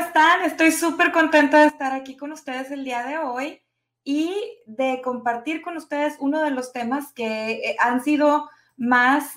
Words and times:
están? 0.00 0.42
Estoy 0.42 0.72
súper 0.72 1.12
contenta 1.12 1.60
de 1.60 1.66
estar 1.66 1.92
aquí 1.92 2.16
con 2.16 2.32
ustedes 2.32 2.70
el 2.70 2.84
día 2.84 3.04
de 3.04 3.18
hoy 3.18 3.60
y 4.02 4.34
de 4.66 5.02
compartir 5.02 5.60
con 5.60 5.76
ustedes 5.76 6.16
uno 6.20 6.42
de 6.42 6.50
los 6.50 6.72
temas 6.72 7.12
que 7.12 7.50
eh, 7.52 7.76
han 7.78 8.02
sido 8.02 8.48
más 8.76 9.34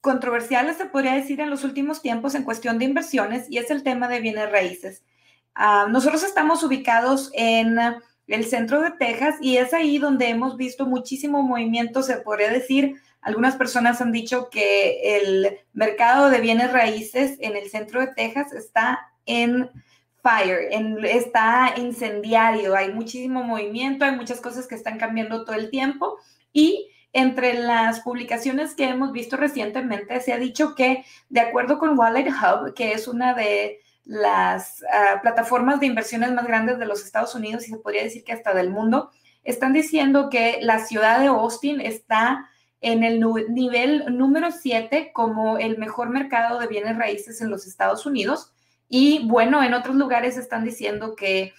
controversiales, 0.00 0.76
se 0.76 0.86
podría 0.86 1.14
decir, 1.14 1.40
en 1.40 1.50
los 1.50 1.64
últimos 1.64 2.00
tiempos 2.00 2.36
en 2.36 2.44
cuestión 2.44 2.78
de 2.78 2.84
inversiones 2.84 3.50
y 3.50 3.58
es 3.58 3.70
el 3.70 3.82
tema 3.82 4.06
de 4.06 4.20
bienes 4.20 4.52
raíces. 4.52 5.02
nosotros 5.88 6.22
estamos 6.22 6.62
ubicados 6.62 7.30
en 7.34 7.76
el 8.28 8.44
centro 8.44 8.80
de 8.82 8.92
Texas 8.92 9.36
y 9.40 9.56
es 9.56 9.74
ahí 9.74 9.98
donde 9.98 10.28
hemos 10.28 10.56
visto 10.56 10.86
muchísimo 10.86 11.42
movimiento, 11.42 12.02
se 12.02 12.18
podría 12.18 12.50
decir. 12.50 13.00
Algunas 13.20 13.56
personas 13.56 14.00
han 14.00 14.12
dicho 14.12 14.48
que 14.48 15.18
el 15.18 15.58
mercado 15.72 16.30
de 16.30 16.40
bienes 16.40 16.72
raíces 16.72 17.36
en 17.40 17.56
el 17.56 17.68
centro 17.68 18.00
de 18.00 18.08
Texas 18.08 18.52
está 18.52 19.10
en 19.26 19.70
fire, 20.22 20.68
está 21.04 21.74
incendiario, 21.76 22.74
hay 22.74 22.92
muchísimo 22.92 23.42
movimiento, 23.42 24.04
hay 24.04 24.16
muchas 24.16 24.40
cosas 24.40 24.66
que 24.66 24.74
están 24.74 24.98
cambiando 24.98 25.44
todo 25.44 25.56
el 25.56 25.70
tiempo 25.70 26.18
y 26.52 26.90
entre 27.12 27.54
las 27.54 28.00
publicaciones 28.00 28.74
que 28.74 28.88
hemos 28.88 29.12
visto 29.12 29.36
recientemente 29.36 30.20
se 30.20 30.32
ha 30.32 30.38
dicho 30.38 30.74
que 30.74 31.04
de 31.28 31.40
acuerdo 31.40 31.78
con 31.78 31.98
Wallet 31.98 32.28
Hub, 32.28 32.74
que 32.74 32.92
es 32.92 33.06
una 33.06 33.34
de 33.34 33.80
las 34.04 34.82
ah, 34.92 35.20
plataformas 35.22 35.80
de 35.80 35.86
inversiones 35.86 36.32
más 36.32 36.46
grandes 36.46 36.78
de 36.78 36.86
los 36.86 37.04
Estados 37.04 37.34
Unidos 37.34 37.66
y 37.66 37.70
se 37.70 37.78
podría 37.78 38.02
decir 38.02 38.24
que 38.24 38.32
hasta 38.32 38.54
del 38.54 38.70
mundo, 38.70 39.10
están 39.44 39.72
diciendo 39.72 40.30
que 40.30 40.58
la 40.62 40.78
ciudad 40.80 41.20
de 41.20 41.26
Austin 41.26 41.80
está 41.80 42.48
en 42.80 43.04
el 43.04 43.20
nivel 43.48 44.04
número 44.16 44.50
7 44.50 45.12
como 45.14 45.58
el 45.58 45.78
mejor 45.78 46.10
mercado 46.10 46.58
de 46.58 46.66
bienes 46.66 46.96
raíces 46.96 47.40
en 47.40 47.50
los 47.50 47.66
Estados 47.66 48.04
Unidos. 48.06 48.53
Y 48.88 49.26
bueno, 49.26 49.62
en 49.62 49.74
otros 49.74 49.96
lugares 49.96 50.36
están 50.36 50.64
diciendo 50.64 51.14
que 51.16 51.52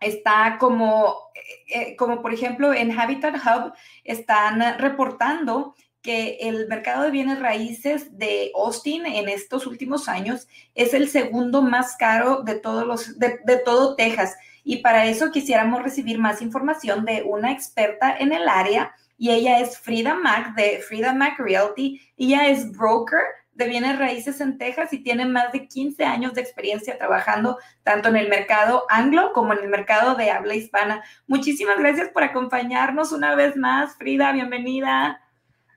está 0.00 0.56
como, 0.58 1.16
eh, 1.34 1.80
eh, 1.80 1.96
como 1.96 2.22
por 2.22 2.32
ejemplo 2.32 2.72
en 2.72 2.98
Habitat 2.98 3.36
Hub, 3.36 3.72
están 4.04 4.78
reportando 4.78 5.74
que 6.06 6.38
el 6.40 6.68
mercado 6.68 7.02
de 7.02 7.10
bienes 7.10 7.40
raíces 7.40 8.16
de 8.16 8.52
Austin 8.54 9.06
en 9.06 9.28
estos 9.28 9.66
últimos 9.66 10.08
años 10.08 10.46
es 10.76 10.94
el 10.94 11.08
segundo 11.08 11.62
más 11.62 11.96
caro 11.96 12.42
de, 12.42 12.54
todos 12.54 12.86
los, 12.86 13.18
de, 13.18 13.38
todo 13.64 13.96
Texas. 13.96 14.36
Y 14.62 14.78
para 14.78 15.06
eso 15.06 15.32
quisiéramos 15.32 15.82
recibir 15.82 16.18
más 16.18 16.42
información 16.42 17.04
de 17.04 17.24
una 17.24 17.50
experta 17.50 18.16
en 18.16 18.32
el 18.32 18.48
área 18.48 18.94
y 19.18 19.30
ella 19.30 19.58
es 19.58 19.78
Frida 19.78 20.14
Mac 20.14 20.54
de 20.54 20.78
Frida 20.78 21.12
Mac 21.12 21.38
Realty. 21.38 22.00
Ella 22.16 22.48
es 22.48 22.70
broker 22.70 23.22
de 23.56 23.66
bienes 23.66 23.98
raíces 23.98 24.40
en 24.40 24.58
Texas 24.58 24.92
y 24.92 24.98
tiene 24.98 25.24
más 25.24 25.50
de 25.50 25.66
15 25.66 26.04
años 26.04 26.34
de 26.34 26.42
experiencia 26.42 26.98
trabajando 26.98 27.58
tanto 27.82 28.10
en 28.10 28.16
el 28.16 28.28
mercado 28.28 28.84
anglo 28.90 29.32
como 29.32 29.54
en 29.54 29.60
el 29.60 29.68
mercado 29.68 30.14
de 30.14 30.30
habla 30.30 30.54
hispana. 30.54 31.02
Muchísimas 31.26 31.78
gracias 31.78 32.10
por 32.10 32.22
acompañarnos 32.22 33.12
una 33.12 33.34
vez 33.34 33.56
más, 33.56 33.96
Frida, 33.96 34.32
bienvenida. 34.32 35.22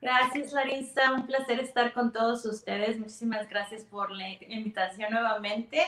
Gracias, 0.02 0.52
Larissa. 0.52 1.12
Un 1.12 1.26
placer 1.26 1.60
estar 1.60 1.92
con 1.92 2.12
todos 2.12 2.44
ustedes. 2.44 2.98
Muchísimas 2.98 3.48
gracias 3.48 3.84
por 3.84 4.10
la 4.10 4.28
invitación 4.28 5.12
nuevamente. 5.12 5.80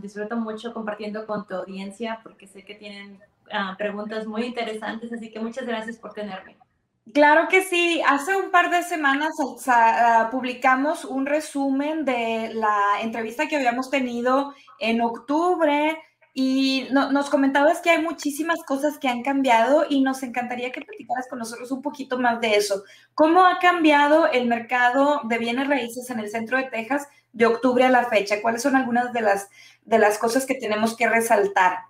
disfruto 0.00 0.36
mucho 0.36 0.72
compartiendo 0.72 1.26
con 1.26 1.46
tu 1.46 1.54
audiencia 1.54 2.20
porque 2.22 2.46
sé 2.46 2.64
que 2.64 2.74
tienen 2.74 3.20
ah, 3.52 3.74
preguntas 3.76 4.26
muy 4.26 4.44
interesantes, 4.44 5.12
así 5.12 5.30
que 5.30 5.40
muchas 5.40 5.66
gracias 5.66 5.96
por 5.96 6.14
tenerme. 6.14 6.56
Claro 7.12 7.48
que 7.48 7.62
sí. 7.62 8.00
Hace 8.06 8.36
un 8.36 8.50
par 8.50 8.70
de 8.70 8.82
semanas 8.82 9.34
publicamos 10.30 11.04
un 11.04 11.26
resumen 11.26 12.04
de 12.04 12.52
la 12.54 13.00
entrevista 13.00 13.48
que 13.48 13.56
habíamos 13.56 13.90
tenido 13.90 14.54
en 14.78 15.00
octubre 15.00 15.98
y 16.34 16.88
nos 16.90 17.28
comentabas 17.28 17.80
que 17.80 17.90
hay 17.90 18.02
muchísimas 18.02 18.62
cosas 18.64 18.98
que 18.98 19.08
han 19.08 19.22
cambiado 19.22 19.84
y 19.90 20.00
nos 20.00 20.22
encantaría 20.22 20.72
que 20.72 20.80
platicaras 20.80 21.26
con 21.28 21.40
nosotros 21.40 21.70
un 21.72 21.82
poquito 21.82 22.18
más 22.18 22.40
de 22.40 22.54
eso. 22.54 22.84
¿Cómo 23.14 23.44
ha 23.44 23.58
cambiado 23.58 24.28
el 24.28 24.46
mercado 24.46 25.20
de 25.24 25.38
bienes 25.38 25.68
raíces 25.68 26.08
en 26.08 26.20
el 26.20 26.30
centro 26.30 26.56
de 26.56 26.64
Texas 26.64 27.06
de 27.32 27.46
octubre 27.46 27.84
a 27.84 27.90
la 27.90 28.04
fecha? 28.04 28.40
¿Cuáles 28.40 28.62
son 28.62 28.76
algunas 28.76 29.12
de 29.12 29.20
las, 29.20 29.50
de 29.84 29.98
las 29.98 30.16
cosas 30.16 30.46
que 30.46 30.54
tenemos 30.54 30.96
que 30.96 31.08
resaltar? 31.08 31.80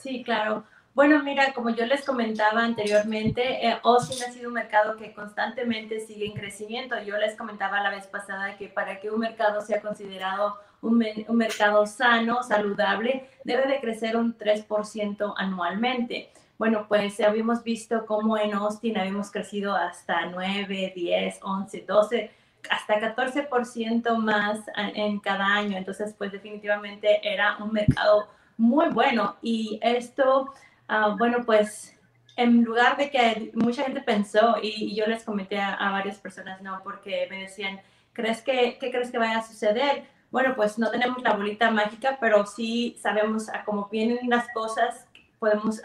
Sí, 0.00 0.22
claro. 0.22 0.64
Bueno, 0.94 1.22
mira, 1.22 1.54
como 1.54 1.70
yo 1.70 1.86
les 1.86 2.04
comentaba 2.04 2.62
anteriormente, 2.62 3.66
eh, 3.66 3.78
Austin 3.82 4.22
ha 4.24 4.32
sido 4.32 4.48
un 4.48 4.54
mercado 4.54 4.98
que 4.98 5.14
constantemente 5.14 6.00
sigue 6.00 6.26
en 6.26 6.34
crecimiento. 6.34 7.00
Yo 7.02 7.16
les 7.16 7.34
comentaba 7.34 7.82
la 7.82 7.88
vez 7.88 8.06
pasada 8.06 8.58
que 8.58 8.68
para 8.68 9.00
que 9.00 9.10
un 9.10 9.20
mercado 9.20 9.62
sea 9.62 9.80
considerado 9.80 10.58
un, 10.82 10.98
mercado 10.98 11.86
sano, 11.86 12.42
saludable, 12.42 13.26
debe 13.44 13.66
de 13.68 13.80
crecer 13.80 14.16
un 14.16 14.36
3% 14.36 15.32
anualmente. 15.36 16.30
Bueno, 16.58 16.86
pues 16.88 17.18
habíamos 17.20 17.62
visto 17.64 18.04
cómo 18.04 18.36
en 18.36 18.52
Austin 18.52 18.98
habíamos 18.98 19.30
crecido 19.30 19.74
hasta 19.74 20.26
9, 20.26 20.92
10, 20.94 21.38
11, 21.42 21.84
12, 21.88 22.30
hasta 22.68 23.00
14% 23.00 24.14
más 24.16 24.60
en 24.76 25.20
cada 25.20 25.46
año. 25.46 25.78
Entonces, 25.78 26.14
pues 26.18 26.32
definitivamente 26.32 27.20
era 27.26 27.56
un 27.58 27.72
mercado 27.72 28.28
muy 28.56 28.88
bueno. 28.90 29.36
Y 29.40 29.80
esto, 29.82 30.52
ah, 30.92 31.16
bueno, 31.18 31.44
pues 31.44 31.96
en 32.36 32.62
lugar 32.64 32.96
de 32.96 33.10
que 33.10 33.50
mucha 33.54 33.84
gente 33.84 34.00
pensó, 34.00 34.56
y, 34.62 34.94
yo 34.94 35.06
les 35.06 35.24
comenté 35.24 35.60
a, 35.60 35.90
varias 35.90 36.18
personas, 36.18 36.62
no, 36.62 36.80
porque 36.82 37.26
me 37.30 37.42
decían, 37.42 37.80
¿crees 38.12 38.42
que, 38.42 38.78
¿qué 38.80 38.90
crees 38.90 39.10
que 39.10 39.18
vaya 39.18 39.38
a 39.38 39.46
suceder? 39.46 40.04
bueno, 40.32 40.54
pues 40.56 40.78
no 40.78 40.90
tenemos 40.90 41.22
la 41.22 41.34
bolita 41.34 41.70
mágica, 41.70 42.16
pero 42.18 42.46
sí 42.46 42.96
sabemos 42.98 43.50
a 43.50 43.64
cómo 43.64 43.88
vienen 43.92 44.30
las 44.30 44.48
cosas, 44.54 45.06
podemos, 45.38 45.80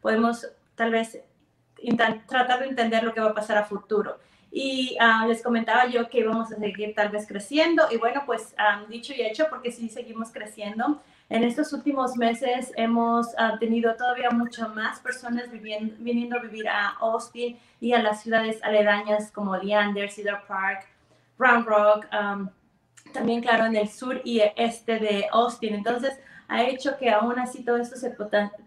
podemos 0.00 0.48
tal 0.74 0.90
vez 0.92 1.20
tratar 2.26 2.60
de 2.60 2.68
entender 2.68 3.04
lo 3.04 3.12
que 3.12 3.20
va 3.20 3.30
a 3.30 3.34
pasar 3.34 3.58
a 3.58 3.64
futuro. 3.64 4.18
Y 4.50 4.96
ah, 4.98 5.26
les 5.28 5.42
comentaba 5.42 5.86
yo 5.86 6.08
que 6.08 6.20
íbamos 6.20 6.50
a 6.50 6.56
seguir 6.56 6.94
tal 6.94 7.10
vez 7.10 7.26
creciendo 7.28 7.84
y 7.90 7.98
bueno, 7.98 8.22
pues 8.24 8.54
dicho 8.88 9.12
y 9.12 9.20
hecho, 9.20 9.46
porque 9.50 9.70
sí 9.70 9.90
seguimos 9.90 10.30
creciendo. 10.32 11.02
En 11.28 11.42
estos 11.42 11.72
últimos 11.72 12.16
meses 12.16 12.72
hemos 12.76 13.26
ah, 13.36 13.56
tenido 13.58 13.94
todavía 13.96 14.30
mucho 14.30 14.68
más 14.68 15.00
personas 15.00 15.50
viviendo, 15.50 15.94
viniendo 15.98 16.36
a 16.36 16.42
vivir 16.42 16.68
a 16.68 16.90
Austin 17.00 17.58
y 17.80 17.92
a 17.92 18.02
las 18.02 18.22
ciudades 18.22 18.62
aledañas 18.62 19.32
como 19.32 19.56
Leander, 19.56 20.10
Cedar 20.10 20.46
Park, 20.46 20.86
Brown 21.36 21.64
Rock, 21.64 22.06
también, 23.12 23.40
claro, 23.40 23.66
en 23.66 23.76
el 23.76 23.88
sur 23.88 24.20
y 24.24 24.42
este 24.56 24.98
de 24.98 25.26
Austin. 25.32 25.74
Entonces, 25.74 26.18
ha 26.48 26.62
hecho 26.64 26.96
que 26.96 27.10
aún 27.10 27.38
así 27.38 27.64
todo 27.64 27.78
esto 27.78 27.96
se 27.96 28.10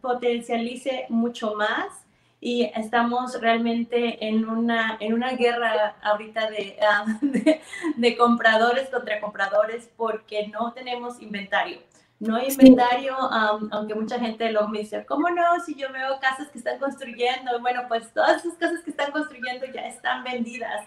potencialice 0.02 1.06
mucho 1.09 1.56
más 1.56 2.06
y 2.41 2.72
estamos 2.76 3.40
realmente 3.41 4.26
en 4.26 4.47
una, 4.47 4.97
en 5.00 5.14
una 5.14 5.34
guerra 5.34 5.96
ahorita 6.02 6.50
de, 6.50 6.78
ah, 6.81 7.06
de, 7.97 8.18
compradores 8.18 8.90
contra 8.90 9.20
compradores 9.20 9.90
porque 9.97 10.47
no 10.47 10.74
tenemos 10.74 11.22
inventario. 11.22 11.80
No 12.19 12.35
hay 12.35 12.50
inventario, 12.50 13.16
aunque 13.18 13.96
mucha 13.96 14.19
gente 14.19 14.52
lo 14.52 14.68
me 14.68 14.80
dice, 14.80 15.06
¿cómo 15.06 15.30
no? 15.30 15.59
Si 15.66 15.75
yo 15.75 15.91
veo 15.94 16.19
casas 16.19 16.50
que 16.50 16.57
están 16.57 16.78
construyendo, 16.78 17.59
bueno, 17.62 17.84
pues 17.88 18.12
todas 18.13 18.44
esas 18.44 18.57
casas 18.57 18.81
que 18.84 18.91
están 18.91 19.12
construyendo 19.12 19.66
ya 19.68 19.88
están 19.88 20.24
vendidas. 20.24 20.85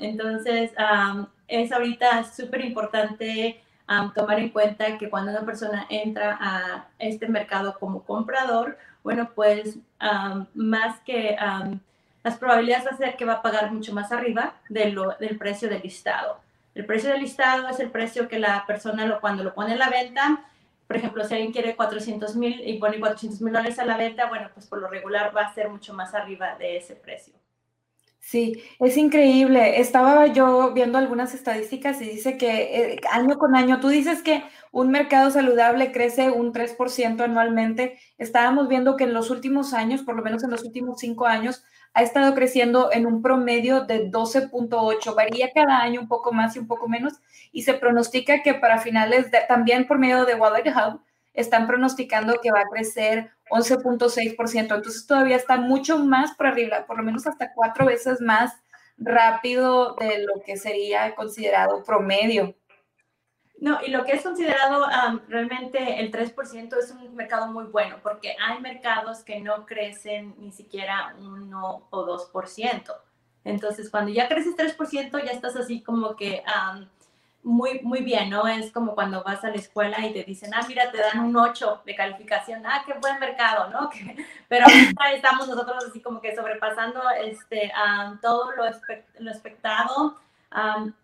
entonces, 0.00 0.72
es 1.46 1.72
ahorita 1.72 2.24
súper 2.24 2.64
importante 2.64 3.62
tomar 4.14 4.40
en 4.40 4.48
cuenta 4.48 4.98
que 4.98 5.08
cuando 5.08 5.30
una 5.30 5.42
persona 5.42 5.86
entra 5.88 6.36
a 6.40 6.88
este 6.98 7.28
mercado 7.28 7.78
como 7.78 8.02
comprador, 8.02 8.78
bueno, 9.04 9.30
pues 9.34 9.78
más 10.54 10.98
que 11.00 11.36
las 12.24 12.36
probabilidades 12.38 12.86
va 12.86 12.90
a 12.90 12.96
ser 12.96 13.16
que 13.16 13.24
va 13.24 13.34
a 13.34 13.42
pagar 13.42 13.70
mucho 13.70 13.92
más 13.94 14.10
arriba 14.10 14.54
de 14.68 14.90
lo, 14.90 15.16
del 15.18 15.38
precio 15.38 15.68
del 15.68 15.82
listado. 15.82 16.40
El 16.74 16.86
precio 16.86 17.10
del 17.10 17.20
listado 17.20 17.68
es 17.68 17.80
el 17.80 17.90
precio 17.90 18.28
que 18.28 18.38
la 18.38 18.64
persona 18.66 19.06
lo, 19.06 19.20
cuando 19.20 19.44
lo 19.44 19.54
pone 19.54 19.72
en 19.72 19.78
la 19.78 19.90
venta, 19.90 20.44
por 20.92 20.98
ejemplo, 20.98 21.24
si 21.24 21.32
alguien 21.32 21.52
quiere 21.52 21.74
400 21.74 22.36
mil 22.36 22.60
y 22.68 22.78
pone 22.78 23.00
400 23.00 23.40
mil 23.40 23.54
dólares 23.54 23.78
a 23.78 23.86
la 23.86 23.96
venta, 23.96 24.28
bueno, 24.28 24.50
pues 24.52 24.66
por 24.66 24.78
lo 24.78 24.88
regular 24.88 25.34
va 25.34 25.42
a 25.42 25.54
ser 25.54 25.70
mucho 25.70 25.94
más 25.94 26.12
arriba 26.14 26.56
de 26.58 26.76
ese 26.76 26.94
precio. 26.94 27.32
Sí, 28.20 28.62
es 28.78 28.96
increíble. 28.98 29.80
Estaba 29.80 30.26
yo 30.26 30.72
viendo 30.74 30.98
algunas 30.98 31.34
estadísticas 31.34 32.00
y 32.02 32.10
dice 32.10 32.36
que 32.36 32.92
eh, 32.92 33.00
año 33.10 33.38
con 33.38 33.56
año, 33.56 33.80
tú 33.80 33.88
dices 33.88 34.22
que 34.22 34.44
un 34.70 34.90
mercado 34.90 35.30
saludable 35.30 35.92
crece 35.92 36.30
un 36.30 36.52
3% 36.52 37.22
anualmente. 37.22 37.98
Estábamos 38.18 38.68
viendo 38.68 38.96
que 38.96 39.04
en 39.04 39.14
los 39.14 39.30
últimos 39.30 39.72
años, 39.72 40.02
por 40.02 40.14
lo 40.14 40.22
menos 40.22 40.44
en 40.44 40.50
los 40.50 40.62
últimos 40.62 41.00
cinco 41.00 41.26
años, 41.26 41.64
ha 41.94 42.02
estado 42.02 42.34
creciendo 42.34 42.90
en 42.92 43.06
un 43.06 43.22
promedio 43.22 43.82
de 43.82 44.10
12.8. 44.10 45.14
Varía 45.14 45.50
cada 45.54 45.80
año 45.80 46.00
un 46.00 46.08
poco 46.08 46.32
más 46.32 46.56
y 46.56 46.58
un 46.58 46.66
poco 46.66 46.88
menos 46.88 47.14
y 47.52 47.62
se 47.62 47.74
pronostica 47.74 48.42
que 48.42 48.54
para 48.54 48.78
finales, 48.78 49.30
de, 49.30 49.40
también 49.46 49.86
por 49.86 49.98
medio 49.98 50.24
de 50.24 50.34
Wallet 50.34 50.70
Hub, 50.70 51.00
están 51.34 51.66
pronosticando 51.66 52.40
que 52.42 52.50
va 52.50 52.60
a 52.60 52.68
crecer 52.68 53.30
11.6%. 53.50 54.60
Entonces 54.60 55.06
todavía 55.06 55.36
está 55.36 55.56
mucho 55.56 55.98
más 55.98 56.34
por 56.34 56.46
arriba, 56.46 56.86
por 56.86 56.96
lo 56.96 57.02
menos 57.02 57.26
hasta 57.26 57.52
cuatro 57.52 57.86
veces 57.86 58.20
más 58.20 58.52
rápido 58.98 59.94
de 59.96 60.18
lo 60.24 60.42
que 60.44 60.56
sería 60.56 61.14
considerado 61.14 61.82
promedio. 61.84 62.54
No, 63.62 63.78
y 63.80 63.92
lo 63.92 64.04
que 64.04 64.14
es 64.14 64.24
considerado 64.24 64.88
realmente 65.28 66.00
el 66.00 66.10
3% 66.10 66.76
es 66.78 66.90
un 66.90 67.14
mercado 67.14 67.46
muy 67.46 67.66
bueno, 67.66 67.98
porque 68.02 68.34
hay 68.44 68.60
mercados 68.60 69.22
que 69.22 69.40
no 69.40 69.66
crecen 69.66 70.34
ni 70.38 70.50
siquiera 70.50 71.14
1 71.20 71.86
o 71.88 72.06
2%. 72.32 72.92
Entonces, 73.44 73.88
cuando 73.88 74.10
ya 74.10 74.26
creces 74.26 74.56
3%, 74.56 75.24
ya 75.24 75.30
estás 75.30 75.54
así 75.54 75.80
como 75.80 76.16
que 76.16 76.42
muy, 77.44 77.78
muy 77.82 78.02
bien, 78.02 78.30
¿no? 78.30 78.48
Es 78.48 78.72
como 78.72 78.96
cuando 78.96 79.22
vas 79.22 79.44
a 79.44 79.50
la 79.50 79.56
escuela 79.56 80.04
y 80.04 80.12
te 80.12 80.24
dicen, 80.24 80.52
ah, 80.54 80.64
mira, 80.66 80.90
te 80.90 80.98
dan 80.98 81.20
un 81.20 81.36
8 81.36 81.82
de 81.86 81.94
calificación, 81.94 82.66
ah, 82.66 82.82
qué 82.84 82.94
buen 82.94 83.20
mercado, 83.20 83.70
¿no? 83.70 83.90
Pero 84.48 84.64
ahorita 84.64 85.12
estamos 85.12 85.46
nosotros 85.46 85.84
así 85.88 86.00
como 86.00 86.20
que 86.20 86.34
sobrepasando 86.34 87.00
este, 87.10 87.72
todo 88.20 88.50
lo, 88.56 88.64
lo 89.20 89.30
expectado 89.30 90.16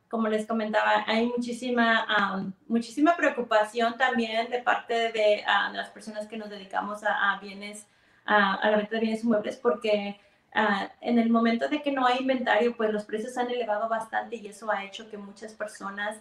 como 0.09 0.29
les 0.29 0.47
comentaba, 0.47 1.05
hay 1.07 1.27
muchísima, 1.27 2.53
muchísima 2.67 3.17
preocupación 3.17 3.97
también 3.97 4.51
de 4.51 4.61
parte 4.61 5.13
de, 5.13 5.45
las 5.73 5.91
personas 5.91 6.27
que 6.27 6.37
nos 6.37 6.51
dedicamos 6.51 7.03
a, 7.05 7.39
bienes, 7.41 7.87
a 8.25 8.71
la 8.71 8.77
venta 8.77 8.97
de 8.97 9.01
bienes 9.01 9.25
inmuebles, 9.25 9.57
porque 9.57 10.21
en 11.01 11.19
el 11.19 11.31
momento 11.31 11.69
de 11.69 11.83
que 11.83 11.93
no 11.93 12.07
hay 12.07 12.19
inventario, 12.21 12.77
pues 12.77 12.93
los 12.93 13.05
precios 13.05 13.37
han 13.37 13.51
elevado 13.51 13.89
bastante 13.89 14.37
y 14.37 14.47
eso 14.47 14.71
ha 14.71 14.85
hecho 14.85 15.11
que 15.11 15.19
muchas 15.19 15.53
personas 15.53 16.19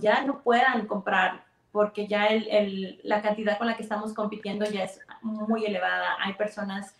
ya 0.00 0.22
no 0.22 0.40
puedan 0.42 0.86
comprar 0.86 1.44
porque 1.72 2.06
ya 2.06 2.28
el, 2.28 3.00
la 3.02 3.20
cantidad 3.20 3.58
con 3.58 3.66
la 3.66 3.76
que 3.76 3.82
estamos 3.82 4.14
compitiendo 4.14 4.64
ya 4.64 4.84
es 4.84 4.98
muy 5.20 5.66
elevada. 5.66 6.16
Hay 6.20 6.32
personas 6.32 6.94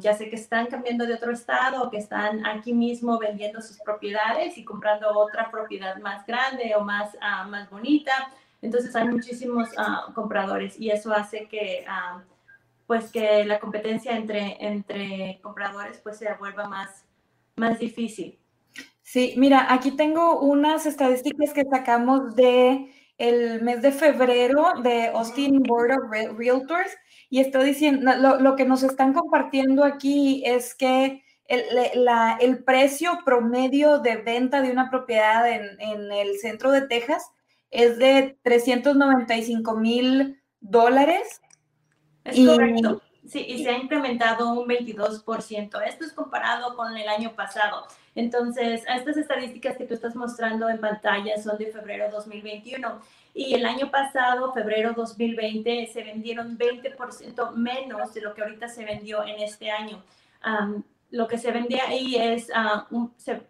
ya 0.00 0.14
sé 0.14 0.28
que 0.28 0.36
están 0.36 0.66
cambiando 0.66 1.06
de 1.06 1.14
otro 1.14 1.32
estado, 1.32 1.90
que 1.90 1.96
están 1.96 2.46
aquí 2.46 2.72
mismo 2.74 3.18
vendiendo 3.18 3.62
sus 3.62 3.78
propiedades 3.78 4.58
y 4.58 4.64
comprando 4.64 5.08
otra 5.18 5.50
propiedad 5.50 5.96
más 5.98 6.26
grande 6.26 6.74
o 6.76 6.84
más, 6.84 7.16
ah, 7.20 7.44
más 7.44 7.70
bonita. 7.70 8.12
Entonces 8.60 8.94
hay 8.94 9.08
muchísimos 9.08 9.70
ah, 9.76 10.06
compradores 10.14 10.78
y 10.78 10.90
eso 10.90 11.12
hace 11.12 11.48
que, 11.48 11.84
pues 12.86 13.10
que 13.10 13.44
la 13.44 13.58
competencia 13.58 14.16
entre, 14.16 14.56
entre 14.60 15.40
compradores 15.42 15.98
pues 15.98 16.18
se 16.18 16.32
vuelva 16.34 16.68
más, 16.68 17.04
más 17.56 17.78
difícil. 17.78 18.38
Sí, 19.02 19.34
mira, 19.36 19.72
aquí 19.72 19.92
tengo 19.92 20.40
unas 20.40 20.86
estadísticas 20.86 21.52
que 21.52 21.64
sacamos 21.64 22.34
de 22.34 22.90
el 23.18 23.62
mes 23.62 23.80
de 23.82 23.92
febrero 23.92 24.74
de 24.82 25.06
Austin 25.08 25.62
Board 25.62 25.92
of 25.92 26.38
Realtors 26.38 26.90
y 27.30 27.40
estoy 27.40 27.66
diciendo, 27.66 28.12
lo, 28.38 28.56
que 28.56 28.64
nos 28.64 28.82
están 28.82 29.12
compartiendo 29.12 29.84
aquí 29.84 30.42
es 30.44 30.74
que 30.74 31.22
el, 31.46 32.64
precio 32.64 33.18
promedio 33.24 33.98
de 33.98 34.16
venta 34.16 34.62
de 34.62 34.70
una 34.70 34.90
propiedad 34.90 35.48
en, 35.50 36.12
el 36.12 36.38
centro 36.38 36.70
de 36.70 36.82
Texas 36.82 37.30
es 37.70 37.98
de 37.98 38.38
395 38.42 39.76
mil 39.76 40.40
dólares. 40.60 41.40
Es 42.24 42.38
correcto. 42.46 43.02
Sí, 43.26 43.44
y 43.48 43.64
se 43.64 43.70
ha 43.70 43.78
incrementado 43.78 44.52
un 44.52 44.68
22%. 44.68 45.82
Esto 45.86 46.04
es 46.04 46.12
comparado 46.12 46.76
con 46.76 46.94
el 46.96 47.08
año 47.08 47.34
pasado. 47.34 47.86
Entonces, 48.14 48.82
estas 48.86 49.16
estadísticas 49.16 49.76
que 49.76 49.86
tú 49.86 49.94
estás 49.94 50.14
mostrando 50.14 50.68
en 50.68 50.78
pantalla 50.78 51.40
son 51.42 51.56
de 51.56 51.72
febrero 51.72 52.10
2021 52.10 53.00
y 53.32 53.54
el 53.54 53.66
año 53.66 53.90
pasado, 53.90 54.52
febrero 54.52 54.92
2020, 54.92 55.88
se 55.92 56.04
vendieron 56.04 56.56
20% 56.56 57.50
menos 57.52 58.14
de 58.14 58.20
lo 58.20 58.34
que 58.34 58.42
ahorita 58.42 58.68
se 58.68 58.84
vendió 58.84 59.24
en 59.24 59.40
este 59.40 59.70
año. 59.70 60.02
lo 61.10 61.28
que 61.28 61.38
se 61.38 61.50
vendía 61.50 61.84
ahí 61.86 62.16
es, 62.16 62.50
ah, 62.54 62.86
se, 63.16 63.40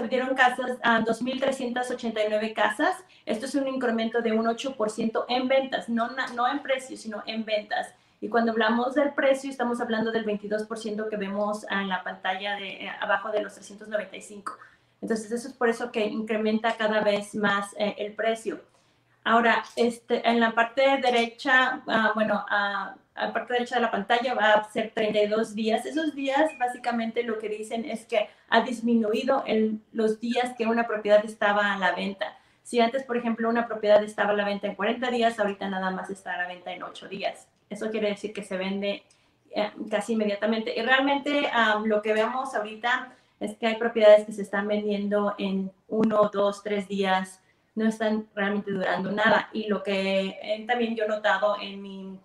vendieron 0.00 0.34
casas, 0.34 0.78
a 0.82 1.00
2.389 1.00 2.54
casas. 2.54 2.96
Esto 3.24 3.46
es 3.46 3.54
un 3.54 3.66
incremento 3.68 4.22
de 4.22 4.32
un 4.32 4.46
8% 4.46 5.24
en 5.28 5.48
ventas, 5.48 5.88
no, 5.88 6.10
no 6.34 6.48
en 6.48 6.62
precios, 6.62 7.00
sino 7.00 7.22
en 7.26 7.44
ventas. 7.44 7.94
Y 8.20 8.28
cuando 8.28 8.52
hablamos 8.52 8.94
del 8.94 9.12
precio, 9.12 9.50
estamos 9.50 9.80
hablando 9.80 10.10
del 10.10 10.24
22% 10.24 11.08
que 11.08 11.16
vemos 11.16 11.66
en 11.70 11.88
la 11.88 12.02
pantalla 12.02 12.56
de 12.56 12.84
eh, 12.84 12.92
abajo 13.00 13.30
de 13.30 13.42
los 13.42 13.54
395. 13.54 14.56
Entonces, 15.02 15.30
eso 15.30 15.48
es 15.48 15.54
por 15.54 15.68
eso 15.68 15.92
que 15.92 16.06
incrementa 16.06 16.76
cada 16.76 17.02
vez 17.02 17.34
más 17.34 17.74
eh, 17.78 17.94
el 17.98 18.14
precio. 18.14 18.60
Ahora, 19.24 19.64
este, 19.74 20.26
en 20.28 20.40
la 20.40 20.52
parte 20.52 20.82
derecha, 21.02 21.82
uh, 21.86 22.14
bueno, 22.14 22.46
a 22.48 22.94
la 23.16 23.32
parte 23.32 23.54
derecha 23.54 23.74
de 23.74 23.80
la 23.80 23.90
pantalla 23.90 24.34
va 24.34 24.52
a 24.52 24.70
ser 24.70 24.92
32 24.94 25.54
días. 25.54 25.84
Esos 25.84 26.14
días 26.14 26.52
básicamente 26.58 27.22
lo 27.22 27.38
que 27.38 27.48
dicen 27.48 27.84
es 27.84 28.04
que 28.06 28.28
ha 28.48 28.60
disminuido 28.60 29.42
en 29.46 29.82
los 29.92 30.20
días 30.20 30.54
que 30.56 30.66
una 30.66 30.86
propiedad 30.86 31.24
estaba 31.24 31.72
a 31.72 31.78
la 31.78 31.92
venta. 31.92 32.38
Si 32.62 32.80
antes, 32.80 33.02
por 33.04 33.16
ejemplo, 33.16 33.48
una 33.48 33.66
propiedad 33.66 34.02
estaba 34.04 34.30
a 34.30 34.34
la 34.34 34.44
venta 34.44 34.66
en 34.66 34.74
40 34.74 35.10
días, 35.10 35.38
ahorita 35.38 35.68
nada 35.68 35.90
más 35.90 36.10
está 36.10 36.34
a 36.34 36.38
la 36.38 36.46
venta 36.46 36.72
en 36.72 36.82
8 36.82 37.08
días. 37.08 37.48
Eso 37.68 37.90
quiere 37.90 38.08
decir 38.08 38.32
que 38.32 38.42
se 38.42 38.56
vende 38.56 39.02
eh, 39.50 39.70
casi 39.90 40.12
inmediatamente. 40.14 40.72
Y 40.76 40.82
realmente 40.82 41.50
lo 41.84 42.02
que 42.02 42.12
vemos 42.12 42.54
ahorita 42.54 43.12
es 43.40 43.56
que 43.56 43.66
hay 43.66 43.76
propiedades 43.76 44.24
que 44.24 44.32
se 44.32 44.42
están 44.42 44.68
vendiendo 44.68 45.34
en 45.38 45.70
1, 45.88 46.30
2, 46.32 46.62
3 46.62 46.88
días 46.88 47.40
no 47.76 47.86
están 47.86 48.26
realmente 48.34 48.72
durando 48.72 49.12
nada. 49.12 49.50
Y 49.52 49.68
lo 49.68 49.82
que 49.82 50.38
eh, 50.42 50.64
también 50.66 50.96
yo 50.96 51.04
he 51.04 51.08
notado 51.08 51.56
en 51.60 51.80
mi, 51.80 52.18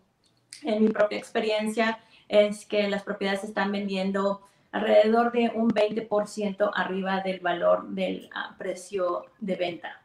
en 0.64 0.84
mi 0.84 0.90
propia 0.90 1.18
experiencia 1.18 2.00
es 2.28 2.66
que 2.66 2.90
las 2.90 3.04
propiedades 3.04 3.42
se 3.42 3.48
están 3.48 3.72
vendiendo 3.72 4.42
alrededor 4.72 5.34
de 5.34 5.52
un 5.54 5.70
20% 5.70 6.72
arriba 6.74 7.20
del 7.20 7.42
valor 7.42 7.90
del 7.90 8.30
ah, 8.34 8.56
precio 8.58 9.26
de 9.40 9.56
venta. 9.58 10.01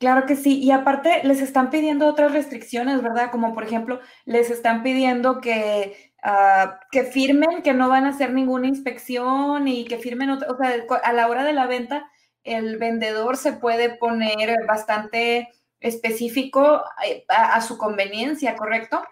Claro 0.00 0.24
que 0.24 0.34
sí, 0.34 0.58
y 0.62 0.70
aparte 0.70 1.20
les 1.24 1.42
están 1.42 1.68
pidiendo 1.68 2.08
otras 2.08 2.32
restricciones, 2.32 3.02
¿verdad? 3.02 3.30
Como 3.30 3.52
por 3.52 3.64
ejemplo, 3.64 4.00
les 4.24 4.50
están 4.50 4.82
pidiendo 4.82 5.42
que, 5.42 6.14
ah, 6.22 6.80
que 6.90 7.04
firmen 7.04 7.62
que 7.62 7.74
no 7.74 7.90
van 7.90 8.06
a 8.06 8.08
hacer 8.08 8.32
ninguna 8.32 8.66
inspección 8.66 9.68
y 9.68 9.84
que 9.84 9.98
firmen, 9.98 10.30
o 10.30 10.38
sea, 10.38 10.86
a 11.04 11.12
la 11.12 11.28
hora 11.28 11.44
de 11.44 11.52
la 11.52 11.66
venta, 11.66 12.10
el 12.44 12.78
vendedor 12.78 13.36
se 13.36 13.52
puede 13.52 13.90
poner 13.90 14.64
bastante 14.66 15.50
específico 15.80 16.82
eh, 17.06 17.26
a, 17.28 17.60
su 17.60 17.76
conveniencia, 17.76 18.56
¿correcto? 18.56 19.02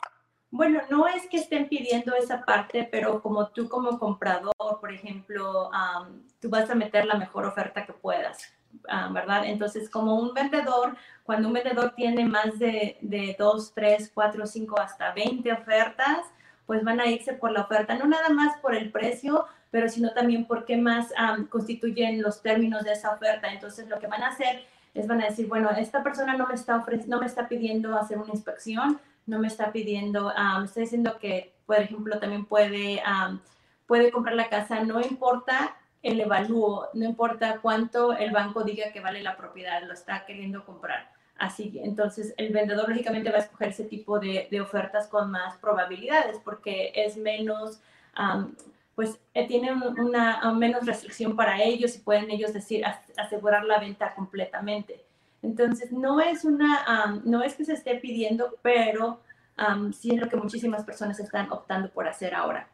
Bueno, 0.51 0.81
no 0.89 1.07
es 1.07 1.27
que 1.29 1.37
estén 1.37 1.69
pidiendo 1.69 2.15
esa 2.15 2.47
parte, 2.47 2.89
pero 2.91 3.21
como 3.21 3.49
tú 3.51 3.69
como 3.69 3.99
comprador, 3.99 4.55
por 4.81 4.91
ejemplo, 4.91 5.71
tú 6.41 6.49
vas 6.49 6.71
a 6.71 6.75
meter 6.75 7.05
la 7.05 7.17
mejor 7.17 7.45
oferta 7.45 7.85
que 7.85 7.93
puedas, 7.93 8.58
¿verdad? 9.11 9.45
Entonces, 9.45 9.91
como 9.91 10.17
un 10.17 10.35
vendedor, 10.35 10.97
cuando 11.25 11.49
un 11.49 11.55
vendedor 11.55 11.95
tiene 11.95 12.25
más 12.25 12.59
de, 12.59 12.99
de 13.01 13.37
2, 13.39 13.73
3, 13.75 14.11
4, 14.15 14.47
5, 14.47 14.81
hasta 14.81 15.13
20 15.13 15.53
ofertas, 15.53 16.19
pues 16.67 16.85
van 16.85 17.01
a 17.01 17.07
irse 17.07 17.33
por 17.33 17.51
la 17.51 17.63
oferta, 17.63 17.95
no 17.95 18.07
nada 18.07 18.29
más 18.29 18.59
por 18.59 18.75
el 18.75 18.91
precio, 18.91 19.47
pero 19.71 19.89
sino 19.89 20.13
también 20.13 20.47
por 20.47 20.65
qué 20.65 20.77
más 20.77 21.13
constituyen 21.51 22.23
los 22.23 22.43
términos 22.43 22.85
de 22.85 22.93
esa 22.93 23.11
oferta. 23.11 23.49
Entonces, 23.53 23.89
lo 23.89 23.99
que 23.99 24.07
van 24.07 24.23
a 24.23 24.29
hacer 24.29 24.65
es 24.95 25.07
van 25.07 25.23
a 25.23 25.27
decir, 25.27 25.47
bueno, 25.47 25.71
esta 25.71 26.03
persona 26.03 26.37
no 26.37 26.47
me 26.47 26.55
está, 26.55 26.85
no 27.07 27.21
me 27.21 27.27
está 27.27 27.49
pidiendo 27.49 27.97
hacer 27.97 28.19
una 28.19 28.33
inspección, 28.33 29.01
no 29.27 29.39
me 29.39 29.47
está 29.47 29.73
pidiendo, 29.73 30.33
me 30.59 30.65
está 30.65 30.81
diciendo 30.81 31.19
que, 31.19 31.55
por 31.67 31.77
ejemplo, 31.77 32.19
también 32.19 32.47
puede, 32.47 33.03
puede 33.87 34.11
comprar 34.11 34.35
la 34.35 34.49
casa, 34.49 34.83
no 34.85 35.01
importa 35.01 35.77
el 36.03 36.21
evalúo, 36.21 36.89
no 36.95 37.05
importa 37.05 37.59
cuánto 37.61 38.17
el 38.17 38.31
banco 38.31 38.63
diga 38.63 38.93
que 38.93 39.01
vale 39.01 39.23
la 39.23 39.37
propiedad, 39.37 39.83
lo 39.83 39.93
está 39.93 40.25
queriendo 40.27 40.65
comprar. 40.65 41.11
Así, 41.39 41.81
entonces 41.85 42.35
el 42.37 42.53
vendedor 42.53 42.89
lógicamente 42.89 43.31
va 43.31 43.37
a 43.37 43.43
escoger 43.43 43.69
ese 43.69 43.85
tipo 43.85 44.19
de, 44.19 44.49
de 44.51 44.61
ofertas 44.61 45.07
con 45.07 45.31
más 45.31 45.57
probabilidades 45.59 46.39
porque 46.45 46.93
es 46.95 47.17
menos, 47.17 47.81
pues 48.97 49.21
eh, 49.35 49.47
tienen 49.47 49.81
una, 49.81 50.53
menos 50.55 50.85
restricción 50.85 51.37
para 51.37 51.63
ellos 51.63 51.95
y 51.95 52.01
pueden 52.01 52.31
ellos 52.31 52.53
decir 52.53 52.85
asegurar 53.17 53.65
la 53.65 53.79
venta 53.79 54.15
completamente. 54.15 55.05
Entonces, 55.41 55.93
no 55.93 56.21
es, 56.21 56.45
una, 56.45 57.21
no 57.25 57.45
es 57.45 57.55
que 57.55 57.65
se 57.65 57.75
esté 57.75 57.95
pidiendo, 57.97 58.57
pero 58.61 59.21
sí 59.93 60.11
es 60.13 60.21
lo 60.21 60.29
que 60.29 60.37
muchísimas 60.37 60.85
personas 60.85 61.21
están 61.21 61.53
optando 61.53 61.91
por 61.91 62.09
hacer 62.09 62.35
ahora. 62.35 62.69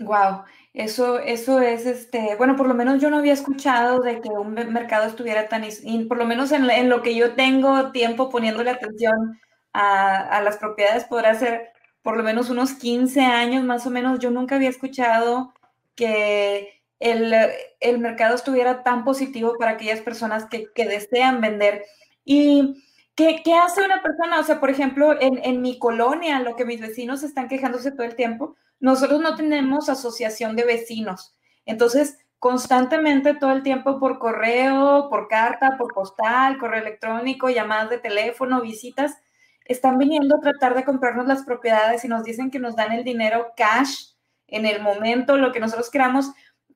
Wow, 0.00 0.44
eso, 0.72 1.20
eso 1.20 1.60
es, 1.60 1.86
este, 1.86 2.34
bueno, 2.36 2.56
por 2.56 2.66
lo 2.66 2.74
menos 2.74 3.00
yo 3.00 3.10
no 3.10 3.18
había 3.18 3.32
escuchado 3.32 4.00
de 4.00 4.20
que 4.20 4.28
un 4.28 4.52
mercado 4.52 5.06
estuviera 5.06 5.48
tan, 5.48 5.64
por 6.08 6.18
lo 6.18 6.24
menos 6.26 6.50
en, 6.50 6.88
lo 6.88 7.02
que 7.02 7.14
yo 7.14 7.34
tengo 7.34 7.92
tiempo 7.92 8.28
poniéndole 8.28 8.70
atención 8.70 9.38
a, 9.72 10.16
a 10.16 10.42
las 10.42 10.56
propiedades, 10.56 11.04
podrá 11.04 11.34
ser 11.34 11.72
por 12.02 12.16
lo 12.16 12.24
menos 12.24 12.50
unos 12.50 12.74
15 12.74 13.20
años 13.22 13.64
más 13.64 13.86
o 13.86 13.90
menos, 13.90 14.18
yo 14.18 14.30
nunca 14.30 14.56
había 14.56 14.68
escuchado 14.68 15.54
que 15.94 16.82
el, 17.00 17.98
mercado 17.98 18.34
estuviera 18.34 18.82
tan 18.82 19.04
positivo 19.04 19.54
para 19.58 19.72
aquellas 19.72 20.00
personas 20.00 20.46
que, 20.46 20.68
desean 20.84 21.40
vender. 21.40 21.84
¿Y 22.24 22.82
qué, 23.14 23.42
hace 23.62 23.84
una 23.84 24.02
persona? 24.02 24.40
O 24.40 24.44
sea, 24.44 24.60
por 24.60 24.70
ejemplo, 24.70 25.20
en, 25.20 25.38
en 25.44 25.62
mi 25.62 25.78
colonia, 25.78 26.40
lo 26.40 26.56
que 26.56 26.64
mis 26.64 26.80
vecinos 26.80 27.22
están 27.22 27.48
quejándose 27.48 27.92
todo 27.92 28.04
el 28.04 28.16
tiempo, 28.16 28.56
nosotros 28.80 29.20
no 29.20 29.34
tenemos 29.36 29.88
asociación 29.88 30.56
de 30.56 30.64
vecinos. 30.64 31.34
Entonces, 31.66 32.18
constantemente 32.38 33.34
todo 33.34 33.52
el 33.52 33.62
tiempo 33.62 33.98
por 33.98 34.18
correo, 34.18 35.08
por 35.08 35.28
carta, 35.28 35.76
por 35.78 35.94
postal, 35.94 36.58
correo 36.58 36.82
electrónico, 36.82 37.48
llamadas 37.48 37.90
de 37.90 37.98
teléfono, 37.98 38.60
visitas, 38.60 39.16
están 39.64 39.96
viniendo 39.96 40.36
a 40.36 40.40
tratar 40.40 40.74
de 40.74 40.84
comprarnos 40.84 41.26
las 41.26 41.44
propiedades 41.44 42.04
y 42.04 42.08
nos 42.08 42.24
dicen 42.24 42.50
que 42.50 42.58
nos 42.58 42.76
dan 42.76 42.92
el 42.92 43.02
dinero 43.02 43.52
cash 43.56 44.12
en 44.46 44.66
el 44.66 44.82
momento, 44.82 45.38
lo 45.38 45.52
que 45.52 45.60
nosotros 45.60 45.90
queramos. 45.90 46.32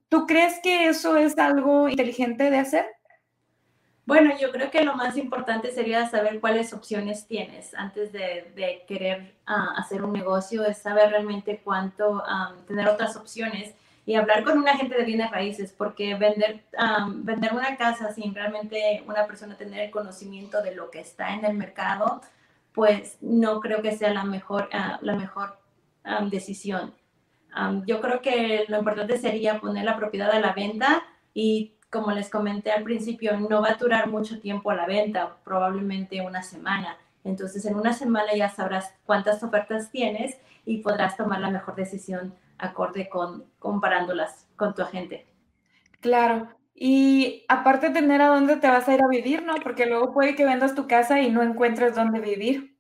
¿Tú 0.08 0.26
crees 0.26 0.58
que 0.62 0.88
eso 0.88 1.16
es 1.18 1.38
algo 1.38 1.88
inteligente 1.88 2.50
de 2.50 2.58
hacer? 2.58 2.86
Bueno, 4.08 4.32
yo 4.40 4.50
creo 4.52 4.70
que 4.70 4.84
lo 4.84 4.96
más 4.96 5.18
importante 5.18 5.70
sería 5.70 6.08
saber 6.08 6.40
cuáles 6.40 6.72
opciones 6.72 7.26
tienes 7.26 7.74
antes 7.74 8.10
de, 8.10 8.82
querer 8.88 9.34
ah, 9.44 9.74
hacer 9.76 10.02
un 10.02 10.14
negocio, 10.14 10.64
es 10.64 10.78
saber 10.78 11.10
realmente 11.10 11.60
cuánto, 11.62 12.22
tener 12.66 12.88
otras 12.88 13.16
opciones 13.16 13.74
y 14.06 14.14
hablar 14.14 14.44
con 14.44 14.56
un 14.56 14.66
agente 14.66 14.96
de 14.96 15.04
bienes 15.04 15.30
raíces, 15.30 15.74
porque 15.76 16.14
vender, 16.14 16.64
vender 17.16 17.52
una 17.52 17.76
casa 17.76 18.10
sin 18.14 18.34
realmente 18.34 19.04
una 19.06 19.26
persona 19.26 19.58
tener 19.58 19.80
el 19.80 19.90
conocimiento 19.90 20.62
de 20.62 20.74
lo 20.74 20.90
que 20.90 21.00
está 21.00 21.34
en 21.34 21.44
el 21.44 21.52
mercado, 21.52 22.22
pues 22.72 23.18
no 23.20 23.60
creo 23.60 23.82
que 23.82 23.94
sea 23.94 24.14
la 24.14 24.24
mejor, 24.24 24.70
ah, 24.72 24.98
la 25.02 25.16
mejor 25.16 25.58
decisión. 26.30 26.94
yo 27.84 28.00
creo 28.00 28.22
que 28.22 28.64
lo 28.68 28.78
importante 28.78 29.18
sería 29.18 29.60
poner 29.60 29.84
la 29.84 29.98
propiedad 29.98 30.30
a 30.30 30.40
la 30.40 30.54
venta 30.54 31.02
y 31.34 31.74
como 31.90 32.10
les 32.12 32.28
comenté 32.30 32.70
al 32.70 32.84
principio, 32.84 33.38
no 33.38 33.62
va 33.62 33.70
a 33.70 33.74
durar 33.74 34.08
mucho 34.08 34.40
tiempo 34.40 34.70
a 34.70 34.74
la 34.74 34.86
venta, 34.86 35.36
probablemente 35.44 36.20
una 36.20 36.42
semana. 36.42 36.98
Entonces, 37.24 37.64
en 37.66 37.76
una 37.76 37.92
semana 37.92 38.34
ya 38.34 38.48
sabrás 38.48 38.94
cuántas 39.04 39.42
ofertas 39.42 39.90
tienes 39.90 40.38
y 40.64 40.78
podrás 40.78 41.16
tomar 41.16 41.40
la 41.40 41.50
mejor 41.50 41.74
decisión 41.74 42.34
acorde 42.58 43.08
con 43.08 43.44
comparándolas 43.58 44.46
con 44.56 44.74
tu 44.74 44.82
agente. 44.82 45.26
Claro. 46.00 46.48
Y 46.74 47.44
aparte 47.48 47.90
tener 47.90 48.22
a 48.22 48.28
dónde 48.28 48.56
te 48.56 48.68
vas 48.68 48.88
a 48.88 48.94
ir 48.94 49.02
a 49.02 49.08
vivir, 49.08 49.42
¿no? 49.42 49.56
Porque 49.56 49.86
luego 49.86 50.12
puede 50.12 50.36
que 50.36 50.44
vendas 50.44 50.74
tu 50.74 50.86
casa 50.86 51.20
y 51.20 51.30
no 51.30 51.42
encuentres 51.42 51.94
dónde 51.94 52.20
vivir. 52.20 52.77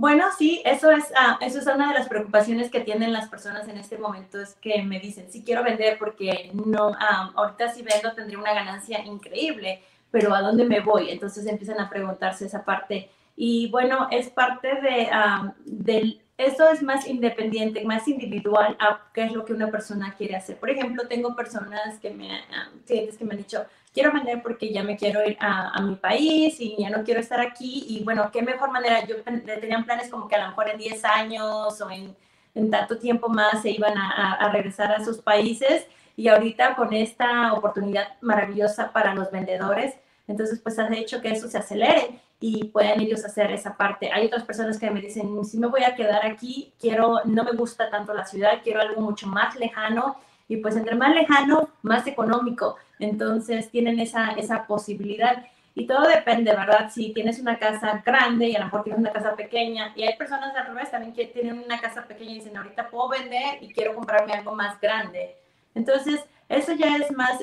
Bueno, 0.00 0.24
sí, 0.38 0.62
eso 0.64 0.90
es, 0.90 1.12
ah, 1.14 1.38
eso 1.42 1.58
es 1.58 1.66
una 1.66 1.88
de 1.88 1.98
las 1.98 2.08
preocupaciones 2.08 2.70
que 2.70 2.80
tienen 2.80 3.12
las 3.12 3.28
personas 3.28 3.68
en 3.68 3.76
este 3.76 3.98
momento, 3.98 4.40
es 4.40 4.54
que 4.54 4.82
me 4.82 4.98
dicen, 4.98 5.30
sí 5.30 5.44
quiero 5.44 5.62
vender 5.62 5.98
porque 5.98 6.50
no, 6.54 6.92
ah, 6.98 7.30
ahorita 7.36 7.68
si 7.68 7.82
vendo 7.82 8.14
tendría 8.14 8.38
una 8.38 8.54
ganancia 8.54 9.04
increíble, 9.04 9.82
pero 10.10 10.34
¿a 10.34 10.40
dónde 10.40 10.64
me 10.64 10.80
voy? 10.80 11.10
Entonces 11.10 11.46
empiezan 11.46 11.78
a 11.80 11.90
preguntarse 11.90 12.46
esa 12.46 12.64
parte. 12.64 13.10
Y 13.36 13.68
bueno, 13.68 14.08
es 14.10 14.30
parte 14.30 14.68
de, 14.80 15.08
ah, 15.12 15.52
del, 15.66 16.22
eso 16.38 16.70
es 16.70 16.82
más 16.82 17.06
independiente, 17.06 17.84
más 17.84 18.08
individual 18.08 18.78
a 18.80 19.02
qué 19.12 19.24
es 19.24 19.32
lo 19.32 19.44
que 19.44 19.52
una 19.52 19.70
persona 19.70 20.14
quiere 20.16 20.34
hacer. 20.34 20.58
Por 20.58 20.70
ejemplo, 20.70 21.08
tengo 21.08 21.36
personas 21.36 21.98
que 21.98 22.08
me, 22.10 22.42
clientes 22.86 23.18
que 23.18 23.26
me 23.26 23.32
han 23.32 23.38
dicho, 23.38 23.66
quiero 23.92 24.12
vender 24.12 24.42
porque 24.42 24.72
ya 24.72 24.82
me 24.82 24.96
quiero 24.96 25.26
ir 25.26 25.36
a, 25.40 25.80
mi 25.82 25.96
país 25.96 26.60
y 26.60 26.76
ya 26.78 26.90
no 26.90 27.04
quiero 27.04 27.20
estar 27.20 27.40
aquí. 27.40 27.86
Y 27.88 28.04
bueno, 28.04 28.30
qué 28.32 28.42
mejor 28.42 28.70
manera. 28.70 29.04
Yo 29.06 29.16
tenía 29.22 29.82
planes 29.84 30.10
como 30.10 30.28
que 30.28 30.36
a 30.36 30.42
lo 30.42 30.48
mejor 30.48 30.68
en 30.68 30.78
10 30.78 31.04
años 31.04 31.80
o 31.80 31.90
en, 31.90 32.16
en 32.54 32.70
tanto 32.70 32.98
tiempo 32.98 33.28
más 33.28 33.62
se 33.62 33.70
iban 33.70 33.96
a, 33.96 34.34
a, 34.34 34.52
regresar 34.52 34.92
a 34.92 35.04
sus 35.04 35.18
países. 35.18 35.86
Y 36.16 36.28
ahorita 36.28 36.76
con 36.76 36.92
esta 36.92 37.52
oportunidad 37.54 38.20
maravillosa 38.20 38.92
para 38.92 39.14
los 39.14 39.30
vendedores, 39.30 39.94
entonces 40.28 40.60
pues 40.60 40.78
ha 40.78 40.88
hecho 40.94 41.20
que 41.20 41.30
eso 41.30 41.48
se 41.48 41.58
acelere 41.58 42.20
y 42.40 42.64
puedan 42.64 43.00
ellos 43.00 43.24
hacer 43.24 43.50
esa 43.52 43.76
parte. 43.76 44.10
Hay 44.12 44.26
otras 44.26 44.44
personas 44.44 44.78
que 44.78 44.90
me 44.90 45.00
dicen, 45.00 45.44
si 45.44 45.58
me 45.58 45.66
voy 45.66 45.82
a 45.84 45.94
quedar 45.94 46.24
aquí, 46.26 46.72
quiero, 46.78 47.20
no 47.24 47.44
me 47.44 47.52
gusta 47.52 47.90
tanto 47.90 48.14
la 48.14 48.26
ciudad, 48.26 48.60
quiero 48.62 48.80
algo 48.80 49.00
mucho 49.00 49.26
más 49.26 49.56
lejano 49.56 50.16
y 50.50 50.56
pues 50.56 50.76
entre 50.76 50.96
más 50.96 51.14
lejano, 51.14 51.70
más 51.82 52.04
económico. 52.08 52.76
Entonces 52.98 53.70
tienen 53.70 54.00
esa, 54.00 54.32
esa 54.32 54.66
posibilidad. 54.66 55.46
Y 55.76 55.86
todo 55.86 56.08
depende, 56.08 56.50
¿verdad? 56.50 56.90
Si 56.90 57.12
tienes 57.12 57.38
una 57.38 57.56
casa 57.56 58.02
grande 58.04 58.48
y 58.48 58.56
a 58.56 58.58
lo 58.58 58.64
mejor 58.64 58.82
tienes 58.82 59.00
una 59.00 59.12
casa 59.12 59.36
pequeña, 59.36 59.92
y 59.94 60.02
hay 60.02 60.16
personas 60.18 60.54
al 60.56 60.66
revés 60.66 60.90
también 60.90 61.14
que 61.14 61.26
tienen 61.26 61.62
una 61.64 61.80
casa 61.80 62.04
pequeña 62.04 62.32
y 62.32 62.34
dicen, 62.34 62.56
ahorita 62.56 62.90
puedo 62.90 63.10
vender 63.10 63.62
y 63.62 63.72
quiero 63.72 63.94
comprarme 63.94 64.32
algo 64.32 64.56
más 64.56 64.80
grande. 64.80 65.36
Entonces, 65.76 66.20
eso 66.48 66.72
ya 66.72 66.96
es 66.96 67.12
más, 67.12 67.38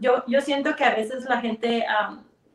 yo, 0.00 0.24
yo 0.26 0.40
siento 0.40 0.74
que 0.74 0.84
a 0.84 0.96
veces 0.96 1.26
la 1.26 1.40
gente 1.40 1.86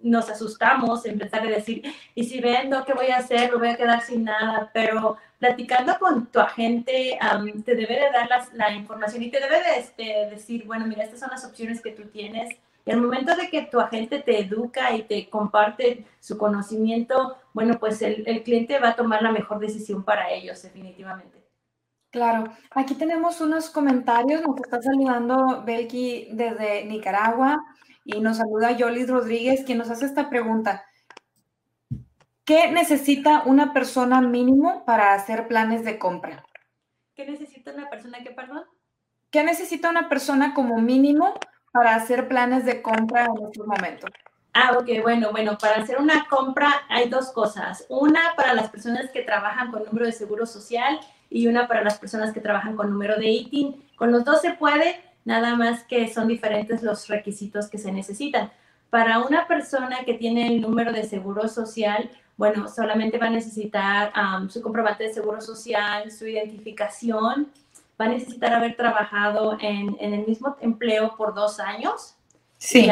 nos 0.04 0.30
asustamos 0.30 1.06
en 1.06 1.18
pensar 1.18 1.42
de 1.42 1.56
decir, 1.56 1.84
y 2.14 2.26
si 2.26 2.40
vendo, 2.40 2.84
¿qué 2.86 2.94
voy 2.94 3.08
a 3.08 3.18
hacer? 3.18 3.52
Me 3.52 3.58
voy 3.58 3.70
a 3.70 3.78
quedar 3.78 4.02
sin 4.02 4.26
nada, 4.26 4.70
pero 4.74 5.18
platicando 5.40 5.98
con 5.98 6.28
tu 6.28 6.40
agente, 6.40 7.18
te 7.66 7.76
debe 7.76 7.96
de 7.96 8.12
dar 8.12 8.30
la 8.54 8.72
información 8.72 9.24
y 9.24 9.32
te 9.32 9.40
debe 9.40 9.64
de 9.64 9.80
este, 9.80 10.04
decir, 10.30 10.66
bueno, 10.66 10.86
mira, 10.86 11.04
estas 11.04 11.22
son 11.22 11.30
las 11.32 11.46
opciones 11.46 11.82
que 11.82 11.92
tú 11.92 12.04
tienes. 12.10 12.56
Y 12.86 12.92
al 12.92 13.02
momento 13.02 13.34
de 13.36 13.50
que 13.50 13.62
tu 13.64 13.80
agente 13.80 14.20
te 14.20 14.40
educa 14.42 14.94
y 14.94 15.04
te 15.04 15.30
comparte 15.30 16.06
su 16.20 16.38
conocimiento, 16.38 17.38
bueno, 17.54 17.80
pues 17.80 18.02
el, 18.02 18.24
el 18.28 18.44
cliente 18.44 18.80
va 18.80 18.90
a 18.90 18.96
tomar 18.96 19.22
la 19.22 19.32
mejor 19.32 19.60
decisión 19.60 20.04
para 20.04 20.30
ellos, 20.32 20.62
definitivamente. 20.62 21.44
Claro, 22.12 22.44
aquí 22.72 22.94
tenemos 22.94 23.42
unos 23.42 23.70
comentarios, 23.70 24.42
nos 24.44 24.58
está 24.58 24.80
saludando 24.82 25.64
Belki 25.66 26.28
desde 26.34 26.86
Nicaragua 26.86 27.58
y 28.06 28.20
nos 28.20 28.38
saluda 28.38 28.72
Yolis 28.72 29.10
Rodríguez, 29.10 29.64
quien 29.66 29.78
nos 29.78 29.90
hace 29.90 30.06
esta 30.06 30.30
pregunta. 30.30 30.86
¿Qué 32.46 32.72
necesita 32.72 33.44
una 33.46 33.72
persona 33.74 34.20
mínimo 34.20 34.84
para 34.86 35.14
hacer 35.14 35.48
planes 35.48 35.86
de 35.86 35.98
compra? 35.98 36.44
¿Qué 37.16 37.26
necesita 37.26 37.72
una 37.74 37.90
persona 37.90 38.20
que, 38.20 38.32
perdón? 38.32 38.64
¿Qué 39.32 39.44
necesita 39.44 39.90
una 39.90 40.10
persona 40.10 40.54
como 40.54 40.78
mínimo 40.80 41.34
para 41.72 41.96
hacer 41.96 42.28
planes 42.28 42.66
de 42.66 42.82
compra 42.82 43.26
en 43.26 43.46
estos 43.46 43.66
momentos? 43.66 44.12
Ah, 44.54 44.78
ok, 44.78 45.02
bueno, 45.02 45.32
bueno, 45.32 45.58
para 45.58 45.82
hacer 45.82 45.98
una 46.00 46.28
compra 46.30 46.84
hay 46.90 47.10
dos 47.10 47.32
cosas. 47.32 47.86
Una 47.90 48.36
para 48.36 48.54
las 48.54 48.70
personas 48.70 49.10
que 49.10 49.24
trabajan 49.24 49.72
con 49.72 49.86
número 49.86 50.06
de 50.06 50.12
seguro 50.12 50.46
social 50.46 51.00
y 51.30 51.48
una 51.48 51.68
para 51.68 51.84
las 51.84 51.98
personas 51.98 52.34
que 52.34 52.42
trabajan 52.42 52.76
con 52.76 52.92
número 52.92 53.18
de 53.18 53.30
ITIN. 53.30 53.84
Con 53.96 54.12
los 54.12 54.24
dos 54.24 54.42
se 54.42 54.54
puede, 54.54 55.02
nada 55.26 55.56
más 55.56 55.84
que 55.84 56.12
son 56.14 56.28
diferentes 56.28 56.84
los 56.84 57.08
requisitos 57.08 57.70
que 57.70 57.78
se 57.78 57.92
necesitan. 57.92 58.52
Para 58.90 59.20
una 59.20 59.48
persona 59.48 60.00
que 60.06 60.14
tiene 60.14 60.48
el 60.48 60.62
número 60.62 60.92
de 60.92 61.04
seguro 61.04 61.48
social, 61.48 62.10
bueno, 62.38 62.68
solamente 62.68 63.18
va 63.18 63.28
a 63.28 63.32
necesitar 63.32 64.12
su 64.50 64.62
comprobante 64.62 65.06
de 65.06 65.14
seguro 65.14 65.42
social, 65.42 66.12
su 66.12 66.28
identificación, 66.28 67.52
va 68.00 68.06
a 68.06 68.10
necesitar 68.10 68.54
haber 68.54 68.76
trabajado 68.76 69.58
en, 69.60 69.96
el 70.00 70.26
mismo 70.26 70.56
empleo 70.62 71.16
por 71.16 71.34
dos 71.34 71.60
años. 71.60 72.16
Sí. 72.58 72.90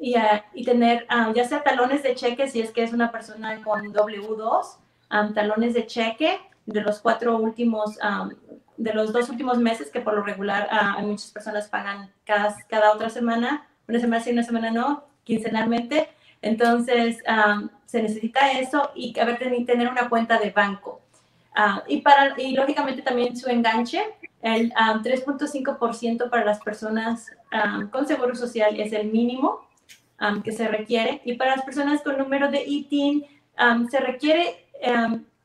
Y, 0.00 0.16
y, 0.54 0.64
tener 0.64 1.06
ya 1.34 1.44
sea 1.44 1.62
talones 1.62 2.02
de 2.02 2.14
cheque, 2.14 2.48
si 2.48 2.60
es 2.60 2.72
que 2.72 2.82
es 2.82 2.92
una 2.92 3.10
persona 3.10 3.62
con 3.62 3.92
W2, 3.92 4.76
talones 5.34 5.74
de 5.74 5.86
cheque 5.86 6.40
de 6.66 6.80
los 6.80 7.00
cuatro 7.00 7.36
últimos, 7.36 7.98
de 8.76 8.92
los 8.92 9.12
dos 9.12 9.28
últimos 9.28 9.58
meses, 9.58 9.90
que 9.90 10.00
por 10.00 10.14
lo 10.14 10.22
regular 10.22 10.68
muchas 11.02 11.30
personas 11.30 11.68
pagan 11.68 12.10
cada, 12.24 12.56
cada 12.68 12.92
otra 12.92 13.10
semana, 13.10 13.68
una 13.86 14.00
semana 14.00 14.22
sí, 14.22 14.30
una 14.30 14.42
semana 14.42 14.70
no, 14.70 15.04
quincenalmente. 15.24 16.08
Entonces, 16.42 17.22
se 17.86 18.02
necesita 18.02 18.52
eso 18.52 18.90
y 18.94 19.18
haber 19.18 19.38
tener 19.38 19.88
una 19.88 20.08
cuenta 20.08 20.38
de 20.38 20.50
banco. 20.50 21.00
Ah, 21.54 21.84
y, 21.86 22.00
para, 22.00 22.34
y 22.40 22.54
lógicamente 22.54 23.02
también 23.02 23.36
su 23.36 23.48
enganche, 23.48 24.02
el 24.42 24.72
3.5% 24.72 26.28
para 26.28 26.44
las 26.44 26.60
personas 26.60 27.30
con 27.90 28.06
seguro 28.06 28.34
social 28.34 28.78
es 28.78 28.92
el 28.92 29.10
mínimo 29.10 29.66
que 30.42 30.52
se 30.52 30.68
requiere. 30.68 31.22
Y 31.24 31.34
para 31.34 31.56
las 31.56 31.64
personas 31.64 32.02
con 32.02 32.18
número 32.18 32.50
de 32.50 32.62
ITIN, 32.66 33.24
se 33.90 34.00
requiere 34.00 34.66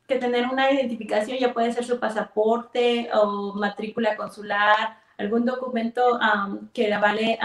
que 0.10 0.18
tener 0.18 0.48
una 0.48 0.70
identificación, 0.72 1.38
ya 1.38 1.54
puede 1.54 1.72
ser 1.72 1.86
su 1.86 2.00
pasaporte 2.00 3.10
o 3.14 3.54
matrícula 3.54 4.18
consular, 4.18 4.98
algún 5.18 5.46
documento 5.46 6.20
que 6.74 6.94
avale 6.94 7.40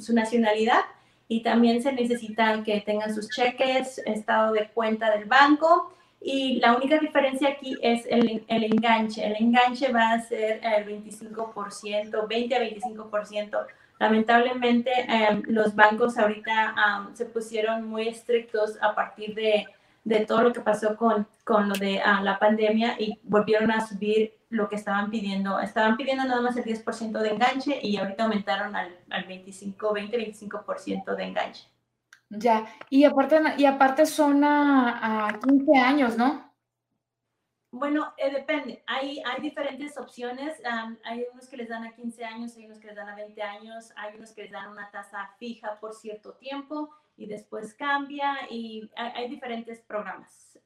su 0.00 0.14
nacionalidad 0.14 0.82
y 1.26 1.42
también 1.42 1.82
se 1.82 1.92
necesita 1.92 2.62
que 2.62 2.80
tengan 2.82 3.14
sus 3.14 3.28
cheques, 3.30 3.98
estado 4.04 4.52
de 4.52 4.68
cuenta 4.68 5.10
del 5.10 5.24
banco 5.24 5.92
y 6.20 6.60
la 6.60 6.76
única 6.76 6.98
diferencia 6.98 7.48
aquí 7.48 7.78
es 7.80 8.04
el, 8.06 8.44
el 8.46 8.64
enganche. 8.64 9.26
El 9.26 9.36
enganche 9.36 9.90
va 9.90 10.12
a 10.12 10.20
ser 10.20 10.60
el 10.62 10.86
25%, 10.86 12.28
20 12.28 12.54
a 12.54 12.60
25%. 12.60 13.66
Lamentablemente 14.00 14.90
em, 15.08 15.42
los 15.46 15.74
bancos 15.74 16.18
ahorita 16.18 16.74
se 17.12 17.26
pusieron 17.26 17.86
muy 17.86 18.08
estrictos 18.08 18.78
a 18.80 18.94
partir 18.94 19.34
de, 19.34 19.66
de, 20.04 20.26
todo 20.26 20.42
lo 20.42 20.52
que 20.52 20.60
pasó 20.60 20.96
con, 20.96 21.26
con 21.44 21.68
lo 21.68 21.74
de 21.74 22.00
ah, 22.00 22.20
la 22.22 22.38
pandemia 22.38 22.96
y 22.98 23.18
volvieron 23.22 23.70
a 23.70 23.86
subir 23.86 24.34
lo 24.48 24.68
que 24.68 24.76
estaban 24.76 25.10
pidiendo. 25.10 25.60
Estaban 25.60 25.96
pidiendo 25.96 26.24
nada 26.24 26.40
más 26.40 26.56
el 26.56 26.64
10% 26.64 27.18
de 27.20 27.30
enganche 27.30 27.78
y 27.82 27.96
ahorita 27.96 28.24
aumentaron 28.24 28.74
al, 28.76 28.96
al 29.10 29.24
25, 29.24 29.92
20, 29.92 30.18
25% 30.18 31.14
de 31.14 31.24
enganche. 31.24 31.68
Ya, 32.30 32.66
y 32.88 33.02
aparte, 33.04 33.40
y 33.58 33.64
aparte 33.64 34.06
son 34.06 34.44
a, 34.44 35.36
15 35.42 35.78
años, 35.78 36.16
¿no? 36.16 36.49
Bueno, 37.72 38.12
eh, 38.16 38.32
depende. 38.32 38.82
Hay, 38.86 39.22
hay 39.24 39.40
diferentes 39.40 39.96
opciones. 39.96 40.60
hay 41.04 41.24
unos 41.32 41.48
que 41.48 41.56
les 41.56 41.68
dan 41.68 41.84
a 41.84 41.94
15 41.94 42.24
años, 42.24 42.56
hay 42.56 42.66
unos 42.66 42.80
que 42.80 42.88
les 42.88 42.96
dan 42.96 43.08
a 43.08 43.14
20 43.14 43.42
años, 43.42 43.92
hay 43.96 44.16
unos 44.16 44.32
que 44.32 44.42
les 44.42 44.50
dan 44.50 44.70
una 44.70 44.90
tasa 44.90 45.30
fija 45.38 45.78
por 45.80 45.94
cierto 45.94 46.34
tiempo 46.34 46.90
y 47.16 47.26
después 47.26 47.74
cambia 47.74 48.34
y 48.50 48.90
hay, 48.96 49.28
diferentes 49.28 49.80
programas 49.82 50.58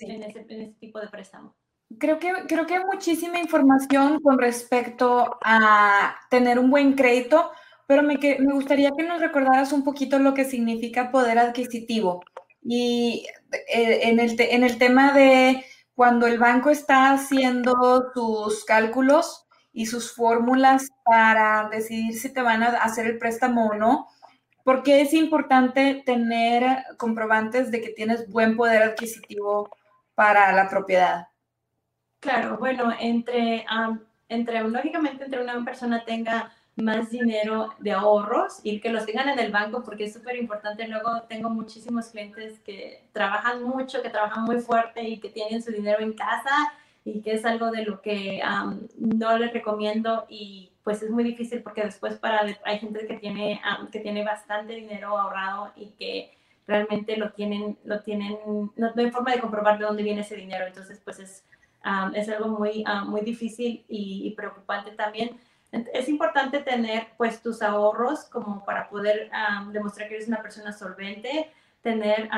en, 0.00 0.22
ese, 0.22 0.40
en, 0.48 0.60
ese, 0.62 0.74
tipo 0.80 0.98
de 0.98 1.08
préstamo. 1.08 1.54
Creo 1.98 2.18
que, 2.18 2.32
creo 2.48 2.66
que 2.66 2.76
hay 2.76 2.84
muchísima 2.84 3.38
información 3.38 4.20
con 4.20 4.38
respecto 4.38 5.38
a 5.44 6.16
tener 6.30 6.58
un 6.58 6.70
buen 6.70 6.94
crédito, 6.94 7.52
pero 7.86 8.02
me, 8.02 8.16
me 8.16 8.54
gustaría 8.54 8.90
que 8.96 9.02
nos 9.02 9.20
recordaras 9.20 9.72
un 9.72 9.84
poquito 9.84 10.18
lo 10.18 10.32
que 10.34 10.44
significa 10.44 11.10
poder 11.10 11.38
adquisitivo. 11.38 12.24
Y 12.62 13.26
eh, 13.72 14.08
en, 14.08 14.20
el 14.20 14.36
en 14.38 14.64
el 14.64 14.78
tema 14.78 15.12
de 15.12 15.64
cuando 16.00 16.26
el 16.26 16.38
banco 16.38 16.70
está 16.70 17.12
haciendo 17.12 18.10
sus 18.14 18.64
cálculos 18.64 19.46
y 19.70 19.84
sus 19.84 20.14
fórmulas 20.14 20.88
para 21.04 21.68
decidir 21.70 22.18
si 22.18 22.32
te 22.32 22.40
van 22.40 22.62
a 22.62 22.68
hacer 22.68 23.04
el 23.04 23.18
préstamo 23.18 23.66
o 23.66 23.74
no, 23.74 24.08
¿por 24.64 24.82
qué 24.82 25.02
es 25.02 25.12
importante 25.12 26.02
tener 26.06 26.84
comprobantes 26.96 27.70
de 27.70 27.82
que 27.82 27.90
tienes 27.90 28.30
buen 28.30 28.56
poder 28.56 28.82
adquisitivo 28.82 29.68
para 30.14 30.50
la 30.52 30.70
propiedad? 30.70 31.28
Claro, 32.20 32.56
bueno, 32.56 32.94
entre, 32.98 33.66
entre 34.30 34.60
lógicamente, 34.62 35.24
entre 35.24 35.42
una 35.42 35.62
persona 35.66 36.02
tenga 36.06 36.50
más 36.80 37.10
dinero 37.10 37.70
de 37.78 37.92
ahorros 37.92 38.60
y 38.62 38.80
que 38.80 38.90
los 38.90 39.06
tengan 39.06 39.28
en 39.28 39.38
el 39.38 39.52
banco 39.52 39.82
porque 39.82 40.04
es 40.04 40.12
súper 40.12 40.36
importante. 40.36 40.86
Luego 40.88 41.22
tengo 41.28 41.50
muchísimos 41.50 42.08
clientes 42.08 42.58
que 42.60 43.04
trabajan 43.12 43.62
mucho, 43.62 44.02
que 44.02 44.10
trabajan 44.10 44.44
muy 44.44 44.60
fuerte 44.60 45.02
y 45.02 45.18
que 45.18 45.28
tienen 45.30 45.62
su 45.62 45.72
dinero 45.72 46.00
en 46.00 46.12
casa 46.12 46.72
y 47.04 47.22
que 47.22 47.32
es 47.32 47.44
algo 47.44 47.70
de 47.70 47.84
lo 47.84 48.00
que 48.00 48.42
no 48.98 49.38
les 49.38 49.52
recomiendo 49.52 50.26
y 50.28 50.70
pues 50.84 51.02
es 51.02 51.10
muy 51.10 51.24
difícil 51.24 51.62
porque 51.62 51.82
después 51.82 52.18
para 52.18 52.42
hay 52.64 52.78
gente 52.78 53.06
que 53.06 53.16
tiene 53.16 53.60
que 53.90 54.00
tiene 54.00 54.24
bastante 54.24 54.74
dinero 54.74 55.18
ahorrado 55.18 55.72
y 55.76 55.86
que 55.98 56.32
realmente 56.66 57.16
lo 57.16 57.32
tienen 57.32 57.78
lo 57.84 58.00
tienen 58.02 58.38
no, 58.76 58.92
hay 58.94 59.10
forma 59.10 59.32
de 59.32 59.40
comprobar 59.40 59.78
de 59.78 59.86
dónde 59.86 60.02
viene 60.02 60.20
ese 60.20 60.36
dinero 60.36 60.66
entonces 60.66 61.00
pues 61.02 61.20
es 61.20 61.44
es 62.14 62.28
algo 62.28 62.48
muy 62.48 62.84
muy 63.06 63.22
difícil 63.22 63.84
y 63.88 64.30
preocupante 64.36 64.90
también 64.90 65.40
es 65.72 66.08
importante 66.08 66.60
tener 66.60 67.08
pues 67.16 67.42
tus 67.42 67.62
ahorros 67.62 68.24
como 68.24 68.64
para 68.64 68.88
poder 68.88 69.30
demostrar 69.72 70.08
que 70.08 70.16
eres 70.16 70.28
una 70.28 70.42
persona 70.42 70.72
solvente, 70.72 71.50
tener, 71.82 72.28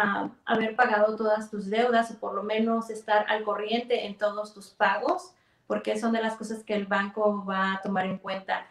haber 0.45 0.77
pagado 0.77 1.17
todas 1.17 1.51
tus 1.51 1.69
deudas 1.71 2.11
o 2.11 2.19
por 2.19 2.35
lo 2.35 2.43
menos 2.43 2.91
estar 2.91 3.27
al 3.29 3.43
corriente 3.43 4.07
en 4.07 4.17
todos 4.17 4.53
tus 4.53 4.69
pagos, 4.69 5.33
porque 5.67 5.99
son 5.99 6.13
de 6.13 6.23
las 6.23 6.37
cosas 6.37 6.63
que 6.63 6.75
el 6.75 6.87
banco 6.87 7.45
va 7.45 7.75
a 7.75 7.81
tomar 7.81 8.07
en 8.07 8.19
cuenta. 8.19 8.67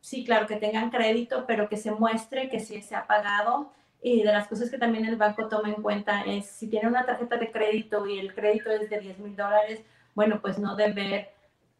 sí, 0.00 0.24
claro, 0.24 0.46
que 0.46 0.56
tengan 0.56 0.90
crédito, 0.90 1.44
pero 1.46 1.68
que 1.68 1.76
se 1.76 1.92
muestre 1.92 2.48
que 2.48 2.60
sí 2.60 2.82
se 2.82 2.96
ha 2.96 3.06
pagado. 3.06 3.72
Y 4.02 4.22
de 4.22 4.32
las 4.32 4.46
cosas 4.46 4.70
que 4.70 4.78
también 4.78 5.06
el 5.06 5.16
banco 5.16 5.48
toma 5.48 5.68
en 5.68 5.82
cuenta 5.82 6.22
es 6.22 6.46
si 6.46 6.68
tiene 6.68 6.86
una 6.88 7.06
tarjeta 7.06 7.38
de 7.38 7.50
crédito 7.50 8.06
y 8.06 8.18
el 8.18 8.34
crédito 8.34 8.70
es 8.70 8.90
de 8.90 9.00
10 9.00 9.18
mil 9.20 9.34
dólares, 9.34 9.82
bueno, 10.14 10.40
pues 10.40 10.58
no 10.58 10.76
debe 10.76 11.32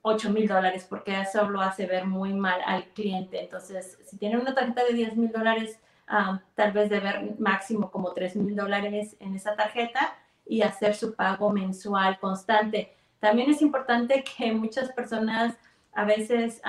8 0.08 0.30
mil 0.30 0.46
dólares, 0.46 0.86
porque 0.88 1.20
eso 1.20 1.50
lo 1.50 1.60
hace 1.60 1.84
ver 1.86 2.06
muy 2.06 2.32
mal 2.32 2.60
al 2.64 2.84
cliente. 2.90 3.40
Entonces, 3.40 3.98
si 4.04 4.16
tiene 4.16 4.38
una 4.38 4.54
tarjeta 4.54 4.84
de 4.84 4.92
10 4.92 5.16
mil 5.16 5.32
dólares, 5.32 5.80
ah, 6.06 6.40
tal 6.54 6.70
vez 6.70 6.88
deber 6.88 7.34
máximo 7.40 7.90
como 7.90 8.12
3 8.12 8.36
mil 8.36 8.54
dólares 8.54 9.16
en 9.18 9.34
esa 9.34 9.56
tarjeta 9.56 10.16
y 10.46 10.62
hacer 10.62 10.94
su 10.94 11.16
pago 11.16 11.50
mensual 11.50 12.20
constante. 12.20 12.94
También 13.18 13.50
es 13.50 13.60
importante 13.60 14.22
que 14.38 14.52
muchas 14.52 14.92
personas 14.92 15.56
a 15.92 16.04
veces 16.04 16.62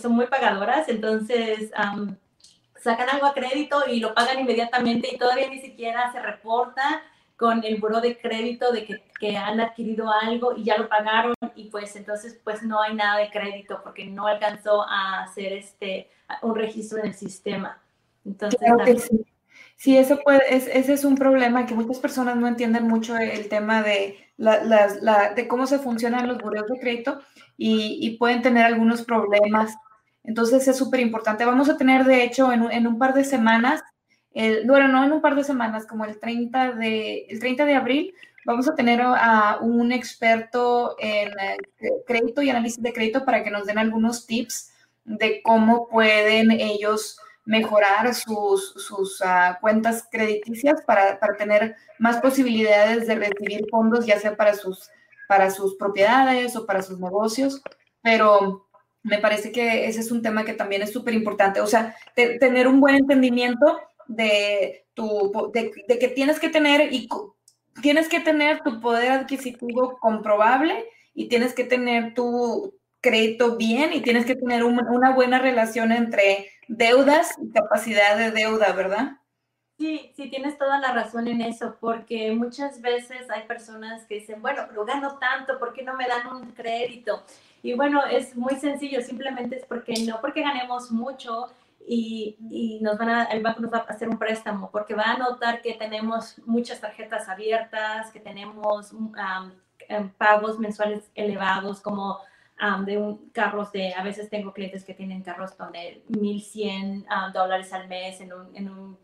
son 0.00 0.12
muy 0.12 0.26
pagadoras, 0.26 0.88
entonces 0.88 1.72
sacan 2.78 3.08
algo 3.10 3.26
a 3.26 3.34
crédito 3.34 3.82
y 3.88 3.98
lo 3.98 4.14
pagan 4.14 4.38
inmediatamente 4.38 5.08
y 5.12 5.18
todavía 5.18 5.48
ni 5.48 5.60
siquiera 5.60 6.12
se 6.12 6.20
reporta 6.20 7.02
con 7.36 7.64
el 7.64 7.80
buro 7.80 8.00
de 8.00 8.16
crédito 8.16 8.70
de 8.70 8.84
que, 8.84 9.02
que, 9.22 9.36
han 9.36 9.60
adquirido 9.60 10.10
algo 10.10 10.56
y 10.56 10.64
ya 10.64 10.76
lo 10.76 10.88
pagaron 10.88 11.34
y 11.54 11.70
pues 11.70 11.94
entonces 11.94 12.40
pues 12.42 12.62
no 12.64 12.82
hay 12.82 12.94
nada 12.94 13.20
de 13.20 13.30
crédito 13.30 13.80
porque 13.84 14.04
no 14.04 14.26
alcanzó 14.26 14.82
a 14.82 15.22
hacer 15.22 15.52
este 15.52 16.08
un 16.42 16.56
registro 16.56 16.98
en 16.98 17.06
el 17.06 17.14
sistema. 17.14 17.80
Entonces, 18.24 18.60
sí. 19.08 19.24
sí. 19.76 19.96
eso 19.96 20.18
puede, 20.24 20.40
ese 20.48 20.92
es 20.92 21.04
un 21.04 21.14
problema 21.14 21.66
que 21.66 21.74
muchas 21.74 21.98
personas 21.98 22.36
no 22.36 22.48
entienden 22.48 22.88
mucho 22.88 23.16
el 23.16 23.48
tema 23.48 23.82
de, 23.82 24.18
la, 24.36 24.64
la, 24.64 25.34
de 25.34 25.46
cómo 25.46 25.66
se 25.66 25.78
funcionan 25.78 26.26
los 26.26 26.38
buros 26.38 26.66
de 26.66 26.80
crédito 26.80 27.20
y, 27.56 27.98
y, 28.00 28.16
pueden 28.16 28.42
tener 28.42 28.64
algunos 28.64 29.02
problemas. 29.02 29.76
Entonces 30.24 30.66
es 30.66 30.76
súper 30.76 31.00
importante. 31.00 31.44
Vamos 31.44 31.68
a 31.68 31.76
tener, 31.76 32.04
de 32.04 32.24
hecho, 32.24 32.52
en, 32.52 32.70
en 32.70 32.86
un 32.86 32.98
par 32.98 33.14
de 33.14 33.24
semanas 33.24 33.82
bueno, 34.64 34.88
no 34.88 35.04
en 35.04 35.12
un 35.12 35.20
par 35.20 35.34
de 35.34 35.44
semanas, 35.44 35.86
como 35.86 36.04
el 36.04 36.18
30 36.18 36.72
de, 36.72 37.26
el 37.28 37.38
30 37.38 37.66
de 37.66 37.74
abril, 37.74 38.14
vamos 38.44 38.68
a 38.68 38.74
tener 38.74 39.00
a 39.00 39.58
un 39.60 39.92
experto 39.92 40.96
en 40.98 41.28
eh, 41.38 41.58
crédito 42.06 42.42
y 42.42 42.50
análisis 42.50 42.82
de 42.82 42.92
crédito 42.92 43.24
para 43.24 43.42
que 43.44 43.50
nos 43.50 43.66
den 43.66 43.78
algunos 43.78 44.26
tips 44.26 44.72
de 45.04 45.42
cómo 45.42 45.88
pueden 45.88 46.50
ellos 46.50 47.18
mejorar 47.44 48.14
sus, 48.14 48.72
sus 48.74 49.20
uh, 49.20 49.60
cuentas 49.60 50.06
crediticias 50.10 50.82
para, 50.82 51.18
para, 51.18 51.36
tener 51.36 51.76
más 51.98 52.18
posibilidades 52.18 53.06
de 53.06 53.16
recibir 53.16 53.66
fondos, 53.70 54.06
ya 54.06 54.18
sea 54.20 54.36
para 54.36 54.54
sus, 54.54 54.90
para 55.26 55.50
sus 55.50 55.74
propiedades 55.74 56.54
o 56.54 56.66
para 56.66 56.82
sus 56.82 57.00
negocios. 57.00 57.60
Pero 58.00 58.68
me 59.02 59.18
parece 59.18 59.50
que 59.50 59.86
ese 59.86 60.00
es 60.00 60.12
un 60.12 60.22
tema 60.22 60.44
que 60.44 60.52
también 60.52 60.82
es 60.82 60.92
súper 60.92 61.14
importante. 61.14 61.60
O 61.60 61.66
sea, 61.66 61.96
tener 62.14 62.68
un 62.68 62.80
buen 62.80 62.94
entendimiento 62.94 63.80
de, 64.06 64.86
tu, 64.94 65.50
de, 65.52 65.98
que 65.98 66.08
tienes 66.08 66.38
que 66.38 66.48
tener 66.48 66.92
y 66.92 67.08
tienes 67.80 68.08
que 68.08 68.20
tener 68.20 68.62
tu 68.62 68.80
poder 68.80 69.12
adquisitivo 69.12 69.98
comprobable 69.98 70.84
y 71.14 71.28
tienes 71.28 71.54
que 71.54 71.64
tener 71.64 72.14
tu 72.14 72.74
crédito 73.00 73.56
bien 73.56 73.92
y 73.92 74.00
tienes 74.00 74.26
que 74.26 74.36
tener 74.36 74.64
una 74.64 75.12
buena 75.12 75.38
relación 75.38 75.92
entre 75.92 76.50
deudas 76.68 77.34
y 77.42 77.50
capacidad 77.50 78.16
de 78.16 78.30
deuda, 78.30 78.72
¿verdad? 78.72 79.12
Sí, 79.78 80.12
sí, 80.14 80.30
tienes 80.30 80.56
toda 80.58 80.78
la 80.78 80.92
razón 80.92 81.26
en 81.26 81.40
eso, 81.40 81.76
porque 81.80 82.30
muchas 82.30 82.80
veces 82.80 83.28
hay 83.30 83.42
personas 83.48 84.06
que 84.06 84.16
dicen, 84.16 84.40
bueno, 84.40 84.62
pero 84.68 84.84
gano 84.84 85.18
tanto, 85.18 85.58
¿por 85.58 85.72
qué 85.72 85.82
no 85.82 85.94
me 85.94 86.06
dan 86.06 86.28
un 86.28 86.52
crédito? 86.52 87.24
Y 87.64 87.74
bueno, 87.74 88.04
es 88.06 88.36
muy 88.36 88.54
sencillo, 88.56 89.00
simplemente 89.02 89.56
es 89.56 89.64
porque 89.64 89.94
no 90.06 90.20
porque 90.20 90.42
ganemos 90.42 90.92
mucho, 90.92 91.48
y, 91.86 92.78
nos 92.80 92.98
van 92.98 93.08
a, 93.08 93.24
el 93.24 93.42
banco 93.42 93.60
nos 93.60 93.72
va 93.72 93.78
a 93.78 93.92
hacer 93.92 94.08
un 94.08 94.18
préstamo 94.18 94.70
porque 94.70 94.94
va 94.94 95.04
a 95.04 95.18
notar 95.18 95.62
que 95.62 95.74
tenemos 95.74 96.38
muchas 96.46 96.80
tarjetas 96.80 97.28
abiertas, 97.28 98.10
que 98.10 98.20
tenemos 98.20 98.92
em, 99.88 100.08
pagos 100.10 100.58
mensuales 100.58 101.10
elevados 101.14 101.80
como 101.80 102.20
de 102.86 102.96
un, 102.96 103.30
carros 103.30 103.72
de, 103.72 103.92
a 103.92 104.04
veces 104.04 104.30
tengo 104.30 104.52
clientes 104.52 104.84
que 104.84 104.94
tienen 104.94 105.22
carros 105.22 105.56
de 105.72 106.04
1.100 106.08 107.32
dólares 107.32 107.72
al 107.72 107.88
mes 107.88 108.20
en 108.20 108.32
un, 108.32 108.56
en, 108.56 108.70
un, 108.70 108.98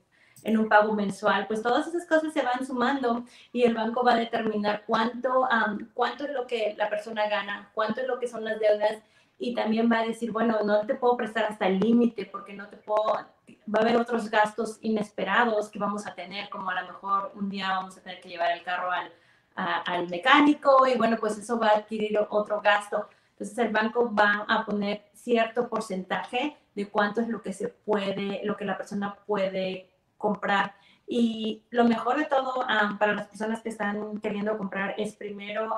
en 0.44 0.58
un 0.58 0.68
pago 0.68 0.92
mensual, 0.92 1.48
pues 1.48 1.60
todas 1.60 1.88
esas 1.88 2.06
cosas 2.06 2.32
se 2.32 2.42
van 2.42 2.64
sumando 2.64 3.24
y 3.52 3.64
el 3.64 3.74
banco 3.74 4.04
va 4.04 4.12
a 4.12 4.16
determinar 4.16 4.84
cuánto, 4.86 5.48
cuánto 5.94 6.24
es 6.24 6.32
lo 6.32 6.46
que 6.46 6.74
la 6.78 6.88
persona 6.88 7.28
gana, 7.28 7.70
cuánto 7.74 8.00
es 8.00 8.06
lo 8.06 8.20
que 8.20 8.28
son 8.28 8.44
las 8.44 8.60
deudas 8.60 8.98
y 9.38 9.54
también 9.54 9.90
va 9.90 10.00
a 10.00 10.06
decir, 10.06 10.32
bueno, 10.32 10.58
no 10.64 10.86
te 10.86 10.94
puedo 10.94 11.16
prestar 11.16 11.44
hasta 11.44 11.66
el 11.68 11.78
límite 11.78 12.26
porque 12.26 12.54
no 12.54 12.68
te 12.68 12.76
puedo, 12.76 13.14
va 13.14 13.78
a 13.78 13.82
haber 13.82 13.96
otros 13.96 14.28
gastos 14.30 14.78
inesperados 14.82 15.68
que 15.68 15.78
vamos 15.78 16.06
a 16.06 16.14
tener, 16.14 16.48
como 16.48 16.70
a 16.70 16.80
lo 16.80 16.88
mejor 16.88 17.32
un 17.34 17.48
día 17.48 17.68
vamos 17.68 17.96
a 17.96 18.02
tener 18.02 18.20
que 18.20 18.28
llevar 18.28 18.50
el 18.50 18.64
carro 18.64 18.90
al, 18.90 19.12
al 19.54 20.08
mecánico 20.08 20.86
y 20.86 20.96
bueno, 20.96 21.16
pues 21.18 21.38
eso 21.38 21.58
va 21.58 21.68
a 21.68 21.76
adquirir 21.78 22.18
otro 22.30 22.60
gasto. 22.60 23.08
Entonces 23.32 23.56
el 23.58 23.72
banco 23.72 24.12
va 24.12 24.44
a 24.48 24.64
poner 24.64 25.04
cierto 25.14 25.68
porcentaje 25.68 26.56
de 26.74 26.88
cuánto 26.88 27.20
es 27.20 27.28
lo 27.28 27.40
que 27.40 27.52
se 27.52 27.68
puede, 27.68 28.40
lo 28.44 28.56
que 28.56 28.64
la 28.64 28.76
persona 28.76 29.16
puede 29.26 29.90
comprar 30.16 30.74
y 31.10 31.62
lo 31.70 31.84
mejor 31.84 32.18
de 32.18 32.26
todo 32.26 32.66
para 32.98 33.14
las 33.14 33.28
personas 33.28 33.62
que 33.62 33.70
están 33.70 34.20
queriendo 34.20 34.58
comprar 34.58 34.94
es 34.98 35.16
primero, 35.16 35.74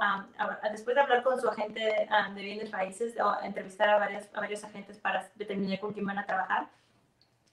después 0.73 0.97
de 0.97 1.03
hablar 1.03 1.23
con 1.23 1.41
su 1.41 1.49
agente 1.49 1.81
de 1.81 2.43
bienes 2.43 2.73
raíces 2.73 3.15
o 3.21 3.37
entrevistar 3.45 3.89
a, 3.91 3.99
varios, 3.99 4.25
a 4.35 4.41
varios 4.41 4.65
agentes 4.65 4.99
para 4.99 5.31
determinar 5.37 5.79
con 5.79 5.93
quién 5.93 6.05
van 6.05 6.19
a 6.19 6.27
trabajar, 6.27 6.69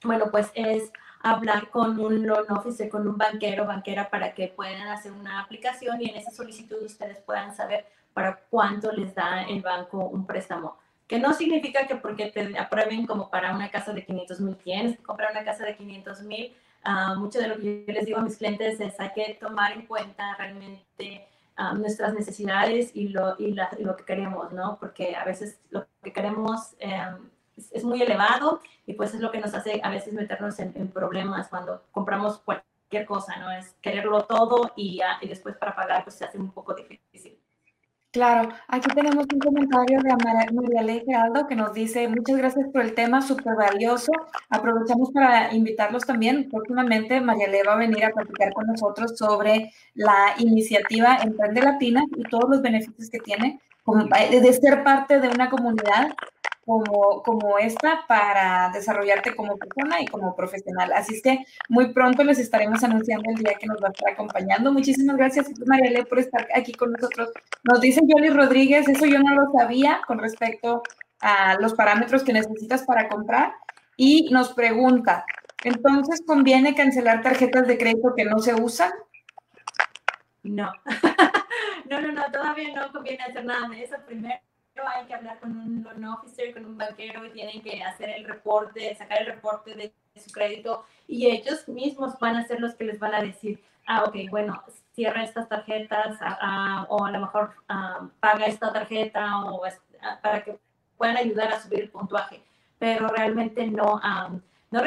bueno, 0.03 0.31
pues 0.31 0.51
es 0.55 0.91
hablar 1.21 1.69
con 1.69 1.99
un 1.99 2.25
loan 2.25 2.45
officer, 2.49 2.89
con 2.89 3.07
un 3.07 3.17
banquero, 3.17 3.65
banquera, 3.65 4.09
para 4.09 4.33
que 4.33 4.47
puedan 4.47 4.87
hacer 4.87 5.11
una 5.11 5.41
aplicación 5.41 6.01
y 6.01 6.09
en 6.09 6.17
esa 6.17 6.31
solicitud 6.31 6.77
ustedes 6.83 7.19
puedan 7.19 7.55
saber 7.55 7.85
para 8.13 8.39
cuánto 8.49 8.91
les 8.91 9.13
da 9.13 9.43
el 9.43 9.61
banco 9.61 9.99
un 9.99 10.25
préstamo. 10.25 10.77
Que 11.07 11.19
no 11.19 11.33
significa 11.33 11.85
que 11.87 11.95
porque 11.95 12.31
te 12.31 12.57
aprueben 12.57 13.05
como 13.05 13.29
para 13.29 13.55
una 13.55 13.69
casa 13.69 13.93
de 13.93 14.03
500 14.03 14.39
mil, 14.41 14.55
tienes 14.57 14.97
que 14.97 15.03
comprar 15.03 15.31
una 15.31 15.43
casa 15.43 15.63
de 15.63 15.75
500 15.75 16.21
mil, 16.23 16.55
Ah, 16.83 17.15
mucho 17.15 17.39
de 17.39 17.47
lo 17.47 17.57
que 17.57 17.85
yo 17.85 17.93
les 17.93 18.05
digo 18.05 18.19
a 18.19 18.21
mis 18.21 18.37
clientes 18.37 18.79
es 18.79 18.99
hay 18.99 19.11
que 19.13 19.37
tomar 19.39 19.73
en 19.73 19.85
cuenta 19.85 20.35
realmente 20.37 21.27
nuestras 21.75 22.13
necesidades 22.13 22.91
y 22.93 23.09
lo, 23.09 23.35
y, 23.39 23.55
lo 23.79 23.95
que 23.97 24.05
queremos, 24.05 24.51
¿no? 24.53 24.77
Porque 24.79 25.15
a 25.15 25.25
veces 25.25 25.59
lo 25.69 25.87
que 26.03 26.13
queremos 26.13 26.75
em, 26.79 27.29
es, 27.71 27.83
muy 27.83 28.01
elevado 28.01 28.61
y 28.85 28.93
pues 28.93 29.13
es 29.15 29.21
lo 29.21 29.31
que 29.31 29.39
nos 29.39 29.53
hace 29.55 29.81
a 29.83 29.89
veces 29.89 30.13
meternos 30.13 30.59
en, 30.59 30.87
problemas 30.89 31.47
cuando 31.47 31.83
compramos 31.91 32.39
cualquier 32.39 33.05
cosa, 33.05 33.37
¿no? 33.37 33.51
Es 33.51 33.75
quererlo 33.81 34.25
todo 34.25 34.71
y, 34.75 35.01
y 35.21 35.27
después 35.27 35.55
para 35.57 35.75
pagar 35.75 36.03
pues 36.03 36.15
se 36.15 36.25
hace 36.25 36.37
un 36.37 36.51
poco 36.51 36.73
difícil. 36.75 37.37
Claro, 38.17 38.49
aquí 38.67 38.89
tenemos 38.95 39.27
un 39.32 39.39
comentario 39.39 39.99
de 40.01 40.10
María 40.51 40.82
Ley 40.82 41.03
Geraldo 41.06 41.45
que 41.45 41.56
nos 41.56 41.71
dice, 41.71 42.08
muchas 42.08 42.36
gracias 42.36 42.67
por 42.73 42.82
el 42.82 42.95
tema, 42.95 43.21
súper 43.21 43.53
valioso. 43.56 44.12
Aprovechamos 44.49 45.12
para 45.12 45.53
invitarlos 45.53 46.03
también. 46.03 46.49
Próximamente 46.49 47.21
María 47.21 47.47
Ley 47.47 47.62
va 47.62 47.73
a 47.73 47.77
venir 47.77 48.03
a 48.03 48.10
platicar 48.10 48.53
con 48.53 48.65
nosotros 48.65 49.15
sobre 49.19 49.71
la 49.93 50.34
iniciativa 50.39 51.19
Emprende 51.21 51.62
Latina 51.62 52.06
y 52.15 52.23
todos 52.23 52.49
los 52.49 52.63
beneficios 52.63 53.08
que 53.12 53.19
tiene 53.19 53.60
de 54.32 54.53
ser 54.53 54.84
parte 54.84 55.19
de 55.19 55.30
una 55.30 55.51
comunidad 55.51 56.15
como, 56.67 57.23
como 57.23 57.58
esta 57.58 58.06
para 58.10 58.69
desarrollarte 58.73 59.34
como 59.34 59.58
persona 59.58 60.01
y 60.01 60.06
como 60.06 60.36
profesional. 60.36 60.91
Así 60.91 61.15
es 61.15 61.21
que 61.21 61.45
muy 61.69 61.93
pronto 61.93 62.25
les 62.25 62.39
estaremos 62.39 62.84
anunciando 62.84 63.30
el 63.30 63.38
día 63.38 63.53
que 63.58 63.67
nos 63.67 63.82
va 63.82 63.88
a 63.88 63.91
estar 63.91 64.12
acompañando. 64.12 64.73
Muchísimas 64.73 65.15
gracias, 65.15 65.47
Mariale, 65.65 66.06
por 66.06 66.19
estar 66.19 66.45
aquí 66.53 66.73
con 66.73 66.91
nosotros. 66.91 67.32
Nos 67.63 67.80
dice 67.80 68.01
Yoli 68.06 68.32
Rodríguez, 68.32 68.86
eso 68.89 69.06
yo 69.06 69.19
no 69.19 69.34
lo 69.34 69.49
sabía 69.58 70.01
con 70.06 70.19
respecto 70.19 70.84
a 71.21 71.56
los 71.56 71.73
parámetros 71.73 72.23
que 72.23 72.34
necesitas 72.34 72.84
para 72.84 73.08
comprar. 73.08 73.53
Y 73.95 74.30
nos 74.32 74.53
pregunta, 74.53 75.23
¿entonces 75.63 76.21
conviene 76.27 76.75
cancelar 76.75 77.21
tarjetas 77.21 77.65
de 77.65 77.77
crédito 77.77 78.13
que 78.13 78.25
no 78.25 78.39
se 78.39 78.53
usan? 78.53 78.91
No. 80.43 80.69
no, 81.89 82.01
no, 82.01 82.12
no, 82.12 82.30
todavía 82.30 82.73
no 82.75 82.91
conviene 82.91 83.23
hacer 83.23 83.45
nada 83.45 83.69
de 83.69 83.84
eso 83.86 83.95
primero 84.06 84.46
hay 84.85 85.05
que 85.05 85.13
hablar 85.13 85.39
con 85.39 85.57
un 85.57 85.83
loan 85.83 86.05
officer, 86.05 86.53
con 86.53 86.65
un 86.65 86.77
banquero 86.77 87.25
y 87.25 87.31
tienen 87.31 87.61
que 87.61 87.81
hacer 87.83 88.09
el 88.09 88.25
reporte, 88.25 88.95
sacar 88.95 89.21
el 89.21 89.27
reporte 89.27 89.73
de 89.75 89.93
su 90.19 90.31
crédito 90.31 90.85
y 91.07 91.27
ellos 91.27 91.67
mismos 91.67 92.19
van 92.19 92.35
a 92.35 92.45
ser 92.45 92.59
los 92.59 92.75
que 92.75 92.83
les 92.83 92.99
van 92.99 93.15
a 93.15 93.21
decir, 93.21 93.63
ah, 93.87 94.03
ok, 94.03 94.15
bueno, 94.29 94.61
cierra 94.93 95.23
estas 95.23 95.47
tarjetas 95.47 96.17
o 96.89 97.05
a 97.05 97.11
lo 97.11 97.19
mejor 97.19 97.53
paga 98.19 98.45
esta 98.45 98.73
tarjeta 98.73 99.45
o 99.45 99.61
para 100.21 100.43
que 100.43 100.59
puedan 100.97 101.17
ayudar 101.17 101.53
a 101.53 101.61
subir 101.61 101.81
el 101.81 101.89
puntuaje. 101.89 102.43
Pero 102.79 103.07
realmente 103.07 103.65
no, 103.67 104.01
no 104.71 104.81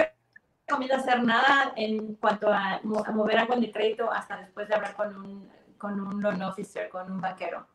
recomiendo 0.66 0.96
hacer 0.96 1.22
nada 1.24 1.72
en 1.76 2.14
cuanto 2.16 2.52
a, 2.52 2.80
mover 2.82 3.38
algo 3.38 3.54
en 3.54 3.64
el 3.64 3.72
crédito 3.72 4.10
hasta 4.10 4.36
después 4.36 4.68
de 4.68 4.74
hablar 4.74 4.94
con 4.94 5.16
un, 5.16 5.50
con 5.78 6.00
un 6.00 6.22
loan 6.22 6.42
officer, 6.42 6.88
con 6.88 7.10
un 7.10 7.20
banquero 7.20 7.66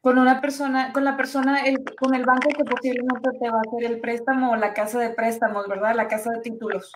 con 0.00 0.18
una 0.18 0.40
persona, 0.40 0.92
con 0.92 1.04
la 1.04 1.16
persona, 1.16 1.60
el, 1.62 1.84
con 1.96 2.14
el 2.14 2.24
banco 2.24 2.48
que 2.50 2.64
posiblemente 2.64 3.30
te 3.38 3.50
va 3.50 3.58
a 3.58 3.62
hacer 3.62 3.90
el 3.90 4.00
préstamo 4.00 4.52
o 4.52 4.56
la 4.56 4.72
casa 4.72 4.98
de 5.00 5.10
préstamos, 5.10 5.66
¿verdad? 5.68 5.94
La 5.94 6.08
casa 6.08 6.30
de 6.30 6.40
títulos. 6.40 6.92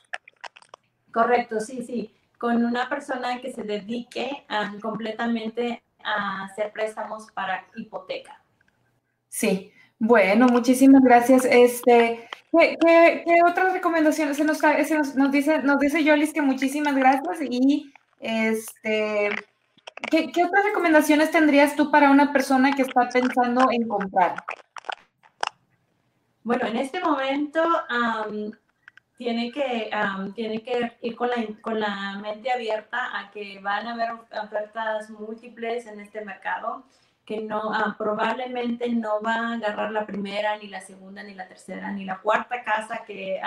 Correcto, 1.13 1.61
sí, 1.61 1.83
sí. 1.83 2.15
Con 2.39 2.65
una 2.65 2.89
persona 2.89 3.41
que 3.41 3.53
se 3.53 3.63
dedique 3.63 4.45
completamente 4.81 5.83
a 6.05 6.45
hacer 6.45 6.73
préstamos 6.73 7.31
para 7.33 7.65
hipoteca. 7.77 8.43
Sí. 9.29 9.73
Bueno, 9.99 10.47
muchísimas 10.49 11.03
gracias. 11.03 11.45
Este, 11.45 12.29
¿qué, 12.51 12.77
qué, 12.81 13.41
otras 13.49 13.73
recomendaciones 13.73 14.37
se 14.37 14.45
nos, 14.45 14.59
se 14.59 14.95
nos, 14.97 15.15
nos, 15.15 15.31
dice? 15.31 15.63
Nos 15.63 15.79
dice 15.79 16.03
Yolis 16.03 16.33
que 16.33 16.43
muchísimas 16.43 16.97
gracias 16.97 17.39
y 17.41 17.93
este 18.19 19.31
¿Qué, 20.11 20.31
otras 20.45 20.65
recomendaciones 20.65 21.31
tendrías 21.31 21.77
tú 21.77 21.91
para 21.91 22.11
una 22.11 22.33
persona 22.33 22.73
que 22.73 22.83
está 22.83 23.09
pensando 23.09 23.69
en 23.71 23.89
comprar? 23.89 24.35
Bueno, 26.43 26.67
en 26.67 26.77
este 26.77 27.01
momento 27.01 27.63
tiene, 29.17 29.53
que, 29.53 29.91
tiene 30.35 30.63
que 30.63 30.93
ir 31.03 31.15
con 31.15 31.29
la, 31.31 31.37
con 31.61 31.79
la 31.79 32.19
mente 32.21 32.51
abierta 32.51 33.19
a 33.19 33.31
que 33.31 33.61
van 33.61 33.87
a 33.87 33.93
haber 33.93 34.11
ofertas 34.43 35.09
múltiples 35.11 35.87
en 35.87 36.01
este 36.01 36.25
mercado, 36.25 36.85
que 37.25 37.41
no 37.41 37.73
probablemente 37.97 38.89
no 38.89 39.23
va 39.23 39.35
a 39.35 39.55
agarrar 39.55 39.93
la 39.93 40.05
primera, 40.05 40.57
ni 40.57 40.67
la 40.67 40.81
segunda, 40.81 41.23
ni 41.23 41.35
la 41.35 41.47
tercera, 41.47 41.93
ni 41.93 42.05
la 42.05 42.19
cuarta 42.19 42.65
casa 42.65 43.05
que, 43.07 43.41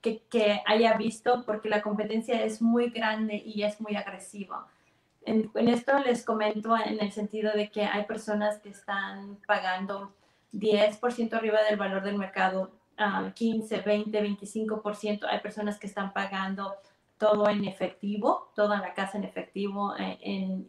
que, 0.00 0.22
que 0.28 0.60
haya 0.66 0.94
visto, 0.94 1.44
porque 1.46 1.68
la 1.68 1.80
competencia 1.80 2.42
es 2.42 2.60
muy 2.60 2.90
grande 2.90 3.36
y 3.36 3.62
es 3.62 3.80
muy 3.80 3.94
agresiva. 3.94 4.66
En, 5.26 5.50
esto 5.68 5.98
les 5.98 6.24
comento 6.24 6.76
en 6.76 7.00
el 7.00 7.10
sentido 7.12 7.52
de 7.52 7.68
que 7.68 7.84
hay 7.84 8.04
personas 8.04 8.58
que 8.60 8.68
están 8.68 9.38
pagando 9.46 10.14
10% 10.52 11.32
arriba 11.34 11.58
del 11.68 11.76
valor 11.76 12.02
del 12.04 12.16
mercado, 12.16 12.70
15, 13.34 13.80
20, 13.80 14.22
25%. 14.22 15.26
Hay 15.28 15.40
personas 15.40 15.78
que 15.78 15.88
están 15.88 16.12
pagando 16.12 16.76
todo 17.18 17.48
en 17.48 17.64
efectivo, 17.64 18.52
toda 18.54 18.78
la 18.78 18.94
casa 18.94 19.18
en 19.18 19.24
efectivo, 19.24 19.94
eh, 19.98 20.18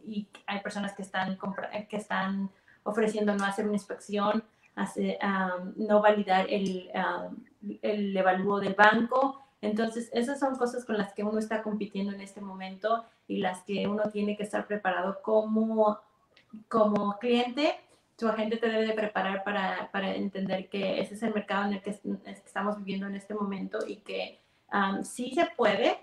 y 0.06 0.28
hay 0.46 0.60
personas 0.60 0.92
que 0.94 1.02
están, 1.02 1.38
que 1.88 1.96
están 1.96 2.50
ofreciendo 2.82 3.34
no 3.34 3.44
hacer 3.44 3.64
una 3.64 3.74
inspección, 3.74 4.42
no 5.76 6.02
validar 6.02 6.46
el, 6.48 6.90
el 7.82 8.16
evalúo 8.16 8.58
del 8.58 8.74
banco. 8.74 9.47
Entonces, 9.60 10.08
esas 10.12 10.38
son 10.38 10.56
cosas 10.56 10.84
con 10.84 10.96
las 10.96 11.12
que 11.12 11.24
uno 11.24 11.38
está 11.38 11.62
compitiendo 11.62 12.12
en 12.12 12.20
este 12.20 12.40
momento 12.40 13.04
y 13.26 13.38
las 13.38 13.62
que 13.62 13.86
uno 13.86 14.10
tiene 14.10 14.36
que 14.36 14.44
estar 14.44 14.66
preparado 14.66 15.20
como, 15.22 15.98
como 16.68 17.18
cliente. 17.18 17.74
Tu 18.16 18.28
agente 18.28 18.56
te 18.56 18.68
debe 18.68 18.86
de 18.86 18.94
preparar 18.94 19.42
para, 19.44 19.90
para 19.90 20.14
entender 20.14 20.68
que 20.68 21.00
ese 21.00 21.14
es 21.14 21.22
el 21.22 21.34
mercado 21.34 21.66
en 21.66 21.74
el 21.74 21.82
que, 21.82 21.90
estamos 22.26 22.76
viviendo 22.78 23.06
en 23.06 23.16
este 23.16 23.34
momento 23.34 23.78
y 23.86 23.96
que 23.96 24.40
um, 24.72 25.02
sí 25.02 25.32
se 25.34 25.46
puede. 25.56 25.98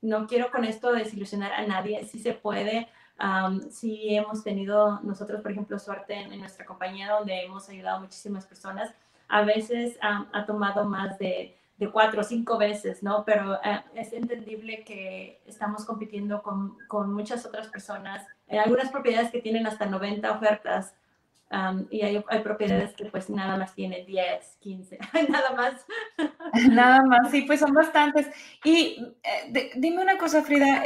No 0.00 0.26
quiero 0.26 0.50
con 0.50 0.64
esto 0.64 0.92
desilusionar 0.92 1.52
a 1.52 1.66
nadie, 1.66 2.04
sí 2.04 2.18
se 2.18 2.32
puede. 2.34 2.88
Um, 3.18 3.70
sí 3.70 4.14
hemos 4.14 4.44
tenido 4.44 5.00
nosotros, 5.00 5.40
por 5.40 5.50
ejemplo, 5.50 5.78
suerte 5.78 6.14
en, 6.14 6.38
nuestra 6.38 6.64
compañía 6.64 7.10
donde 7.10 7.42
hemos 7.42 7.68
ayudado 7.68 7.98
a 7.98 8.00
muchísimas 8.00 8.46
personas. 8.46 8.94
A 9.28 9.42
veces 9.42 9.98
ha 10.00 10.46
tomado 10.46 10.84
más 10.86 11.18
de 11.18 11.57
de 11.78 11.90
cuatro 11.90 12.20
o 12.20 12.24
cinco 12.24 12.58
veces, 12.58 13.02
¿no? 13.02 13.24
Pero 13.24 13.54
eh, 13.64 13.82
es 13.94 14.12
entendible 14.12 14.82
que 14.84 15.40
estamos 15.46 15.84
compitiendo 15.84 16.42
con, 16.42 16.76
con, 16.88 17.14
muchas 17.14 17.46
otras 17.46 17.68
personas. 17.68 18.26
Hay 18.48 18.58
algunas 18.58 18.90
propiedades 18.90 19.30
que 19.30 19.40
tienen 19.40 19.66
hasta 19.66 19.86
90 19.86 20.30
ofertas 20.32 20.96
um, 21.52 21.86
y 21.90 22.02
hay, 22.02 22.22
hay, 22.28 22.40
propiedades 22.40 22.94
que 22.94 23.04
pues 23.04 23.30
nada 23.30 23.56
más 23.56 23.74
tienen 23.74 24.04
10, 24.06 24.56
15, 24.58 24.98
nada 25.28 25.52
más. 25.52 25.86
Nada 26.70 27.02
más, 27.02 27.30
sí, 27.30 27.42
pues 27.42 27.60
son 27.60 27.74
bastantes. 27.74 28.26
Y 28.64 29.14
eh, 29.22 29.70
dime 29.76 30.02
una 30.02 30.16
cosa, 30.16 30.42
Frida, 30.42 30.82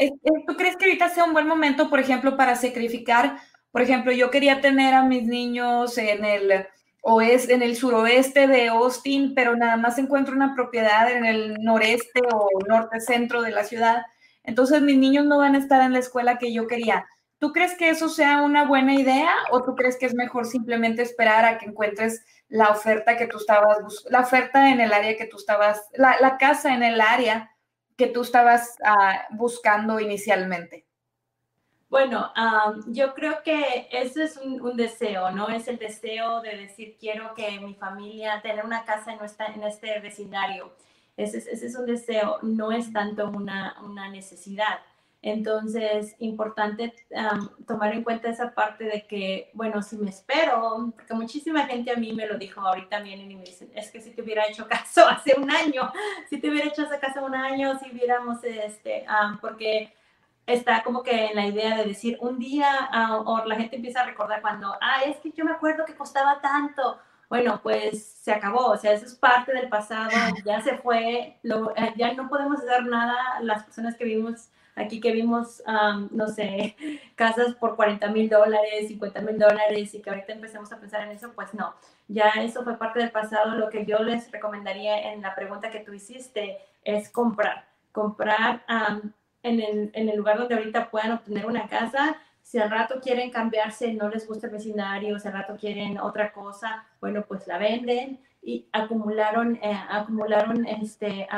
¿tú 0.46 0.56
crees 0.56 0.76
que 0.76 0.86
ahorita 0.86 1.08
sea 1.08 1.24
un 1.24 1.32
buen 1.32 1.46
momento, 1.46 1.88
por 1.88 2.00
ejemplo, 2.00 2.36
para 2.36 2.56
sacrificar? 2.56 3.38
Por 3.70 3.80
ejemplo, 3.80 4.10
yo 4.12 4.30
quería 4.30 4.60
tener 4.60 4.92
a 4.92 5.04
mis 5.04 5.22
niños 5.22 5.96
en 5.98 6.24
el 6.24 6.66
o 7.04 7.20
es 7.20 7.48
en 7.48 7.62
el 7.62 7.76
suroeste 7.76 8.46
de 8.46 8.68
Austin, 8.68 9.34
pero 9.34 9.56
nada 9.56 9.76
más 9.76 9.98
encuentro 9.98 10.34
una 10.34 10.54
propiedad 10.54 11.10
en 11.10 11.24
el 11.24 11.54
noreste 11.60 12.20
o 12.32 12.48
norte 12.68 13.00
centro 13.00 13.42
de 13.42 13.50
la 13.50 13.64
ciudad. 13.64 14.02
Entonces 14.44 14.82
mis 14.82 14.96
niños 14.96 15.26
no 15.26 15.38
van 15.38 15.56
a 15.56 15.58
estar 15.58 15.82
en 15.82 15.92
la 15.92 15.98
escuela 15.98 16.38
que 16.38 16.52
yo 16.52 16.68
quería. 16.68 17.04
¿Tú 17.38 17.52
crees 17.52 17.76
que 17.76 17.90
eso 17.90 18.08
sea 18.08 18.42
una 18.42 18.66
buena 18.66 18.94
idea 18.94 19.34
o 19.50 19.64
tú 19.64 19.74
crees 19.74 19.96
que 19.96 20.06
es 20.06 20.14
mejor 20.14 20.46
simplemente 20.46 21.02
esperar 21.02 21.44
a 21.44 21.58
que 21.58 21.66
encuentres 21.66 22.24
la 22.48 22.70
oferta 22.70 23.16
que 23.16 23.26
tú 23.26 23.38
estabas, 23.38 23.78
la 24.08 24.20
oferta 24.20 24.70
en 24.70 24.80
el 24.80 24.92
área 24.92 25.16
que 25.16 25.26
tú 25.26 25.38
estabas, 25.38 25.88
la, 25.94 26.38
casa 26.38 26.72
en 26.72 26.84
el 26.84 27.00
área 27.00 27.50
que 27.96 28.06
tú 28.06 28.22
estabas 28.22 28.76
ah, 28.84 29.26
buscando 29.30 29.98
inicialmente? 29.98 30.81
Bueno, 31.92 32.32
yo 32.86 33.12
creo 33.12 33.42
que 33.44 33.86
eso 33.92 34.22
es 34.22 34.38
un, 34.38 34.78
deseo, 34.78 35.30
¿no? 35.30 35.50
Es 35.50 35.68
el 35.68 35.76
deseo 35.76 36.40
de 36.40 36.56
decir, 36.56 36.96
quiero 36.98 37.34
que 37.34 37.60
mi 37.60 37.74
familia 37.74 38.40
tenga 38.40 38.64
una 38.64 38.86
casa 38.86 39.12
en, 39.12 39.18
nuestra, 39.18 39.48
en 39.48 39.62
este 39.62 40.00
vecindario. 40.00 40.72
Ese, 41.18 41.36
ese, 41.36 41.66
es 41.66 41.76
un 41.76 41.84
deseo, 41.84 42.38
no 42.40 42.72
es 42.72 42.94
tanto 42.94 43.28
una, 43.28 43.76
una 43.84 44.08
necesidad. 44.08 44.78
Entonces, 45.20 46.16
importante 46.20 46.94
tomar 47.66 47.92
en 47.92 48.02
cuenta 48.04 48.30
esa 48.30 48.54
parte 48.54 48.84
de 48.84 49.06
que, 49.06 49.50
bueno, 49.52 49.82
si 49.82 49.98
me 49.98 50.08
espero, 50.08 50.94
porque 50.96 51.12
muchísima 51.12 51.66
gente 51.66 51.90
a 51.90 51.96
mí 51.96 52.14
me 52.14 52.26
lo 52.26 52.38
dijo 52.38 52.62
ahorita 52.62 52.88
también 52.88 53.20
y 53.30 53.36
me 53.36 53.44
dicen, 53.44 53.70
es 53.74 53.90
que 53.90 54.00
si 54.00 54.12
te 54.12 54.22
hubiera 54.22 54.46
hecho 54.46 54.66
caso 54.66 55.06
hace 55.10 55.34
un 55.38 55.50
año, 55.50 55.92
si 56.30 56.40
te 56.40 56.48
hubiera 56.48 56.68
hecho 56.68 56.84
ese 56.84 56.98
caso 56.98 57.22
un 57.22 57.34
año, 57.34 57.78
si 57.78 57.90
hubiéramos, 57.90 58.42
este, 58.44 59.04
porque 59.42 59.92
está 60.46 60.82
como 60.82 61.02
que 61.02 61.26
en 61.26 61.36
la 61.36 61.46
idea 61.46 61.76
de 61.76 61.84
decir 61.84 62.18
un 62.20 62.38
día 62.38 62.90
uh, 62.92 63.28
o 63.28 63.44
la 63.44 63.56
gente 63.56 63.76
empieza 63.76 64.00
a 64.00 64.06
recordar 64.06 64.40
cuando, 64.40 64.76
ah, 64.80 65.02
es 65.06 65.16
que 65.18 65.32
yo 65.32 65.44
me 65.44 65.52
acuerdo 65.52 65.84
que 65.84 65.94
costaba 65.94 66.40
tanto. 66.40 66.98
Bueno, 67.28 67.60
pues 67.62 68.04
se 68.04 68.32
acabó, 68.32 68.66
o 68.66 68.76
sea, 68.76 68.92
eso 68.92 69.06
es 69.06 69.14
parte 69.14 69.52
del 69.54 69.68
pasado, 69.68 70.10
ya 70.44 70.60
se 70.60 70.76
fue, 70.78 71.38
lo, 71.42 71.74
eh, 71.76 71.94
ya 71.96 72.12
no 72.12 72.28
podemos 72.28 72.58
hacer 72.58 72.84
nada 72.84 73.40
las 73.40 73.64
personas 73.64 73.96
que 73.96 74.04
vivimos 74.04 74.50
aquí 74.74 75.00
que 75.00 75.12
vimos, 75.12 75.62
no 76.10 76.28
sé, 76.28 76.76
casas 77.14 77.54
por 77.54 77.76
40 77.76 78.08
mil 78.08 78.28
dólares, 78.28 78.88
50 78.88 79.20
mil 79.20 79.38
dólares 79.38 79.94
y 79.94 80.00
que 80.00 80.10
ahorita 80.10 80.32
empecemos 80.32 80.72
a 80.72 80.78
pensar 80.78 81.02
en 81.02 81.10
eso, 81.10 81.32
pues 81.34 81.52
no, 81.54 81.74
ya 82.08 82.30
eso 82.38 82.62
fue 82.64 82.78
parte 82.78 83.00
del 83.00 83.10
pasado. 83.10 83.54
Lo 83.56 83.68
que 83.70 83.84
yo 83.84 83.98
les 83.98 84.30
recomendaría 84.30 85.12
en 85.12 85.22
la 85.22 85.34
pregunta 85.34 85.70
que 85.70 85.80
tú 85.80 85.92
hiciste 85.92 86.58
es 86.84 87.10
comprar, 87.10 87.66
comprar 87.92 88.64
en, 89.42 89.60
el, 89.60 89.90
en 89.92 90.08
el 90.08 90.16
lugar 90.16 90.38
donde 90.38 90.54
ahorita 90.54 90.90
puedan 90.90 91.12
obtener 91.12 91.46
una 91.46 91.68
casa. 91.68 92.16
Si 92.42 92.58
al 92.58 92.70
rato 92.70 93.00
quieren 93.00 93.30
cambiarse, 93.30 93.92
no 93.92 94.08
les 94.08 94.26
gusta 94.26 94.46
el 94.46 94.52
vecindario, 94.52 95.18
si 95.18 95.28
al 95.28 95.34
rato 95.34 95.56
quieren 95.56 95.98
otra 95.98 96.32
cosa, 96.32 96.84
bueno, 97.00 97.24
pues 97.26 97.46
la 97.46 97.58
venden. 97.58 98.20
Y 98.42 98.66
acumularon, 98.72 99.56
eh, 99.62 99.80
acumularon 99.88 100.66
este, 100.66 101.28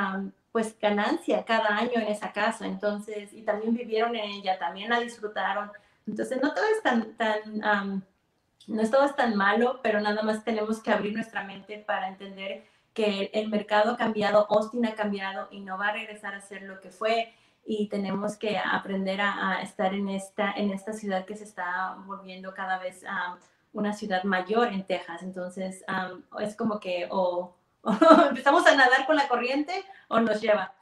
pues 0.52 0.78
ganancia 0.80 1.44
cada 1.44 1.76
año 1.76 1.96
en 1.96 2.06
esa 2.06 2.32
casa, 2.32 2.66
entonces, 2.66 3.32
y 3.34 3.42
también 3.42 3.74
vivieron 3.74 4.16
en 4.16 4.24
ella, 4.30 4.58
también 4.58 4.88
la 4.88 5.00
disfrutaron. 5.00 5.70
Entonces, 6.06 6.40
no 6.42 6.54
todo 6.54 6.64
es 6.64 6.82
tan, 6.82 7.14
tan 7.16 8.04
no 8.66 8.82
es 8.82 8.90
todo 8.90 9.04
es 9.04 9.14
tan 9.14 9.36
malo, 9.36 9.80
pero 9.82 10.00
nada 10.00 10.22
más 10.22 10.44
tenemos 10.44 10.80
que 10.82 10.90
abrir 10.90 11.12
nuestra 11.14 11.44
mente 11.44 11.78
para 11.78 12.08
entender 12.08 12.64
que 12.94 13.30
el 13.34 13.48
mercado 13.48 13.92
ha 13.92 13.96
cambiado, 13.96 14.46
Austin 14.50 14.86
ha 14.86 14.94
cambiado 14.94 15.48
y 15.50 15.60
no 15.60 15.76
va 15.76 15.88
a 15.88 15.92
regresar 15.92 16.34
a 16.34 16.40
ser 16.40 16.62
lo 16.62 16.80
que 16.80 16.90
fue 16.90 17.34
y 17.64 17.88
tenemos 17.88 18.36
que 18.36 18.58
aprender 18.58 19.20
a, 19.20 19.60
estar 19.62 19.94
en 19.94 20.08
esta, 20.08 20.52
en 20.52 20.70
esta 20.70 20.92
ciudad 20.92 21.24
que 21.24 21.36
se 21.36 21.44
está 21.44 21.96
volviendo 22.06 22.52
cada 22.54 22.78
vez 22.78 23.04
una 23.72 23.92
ciudad 23.92 24.24
mayor 24.24 24.68
en 24.68 24.84
Texas. 24.84 25.22
Entonces, 25.22 25.84
es 26.40 26.56
como 26.56 26.78
que 26.80 27.08
o, 27.10 27.56
empezamos 28.28 28.66
a 28.66 28.74
nadar 28.74 29.06
con 29.06 29.16
la 29.16 29.28
corriente 29.28 29.84
o 30.08 30.20
nos 30.20 30.40
lleva. 30.40 30.74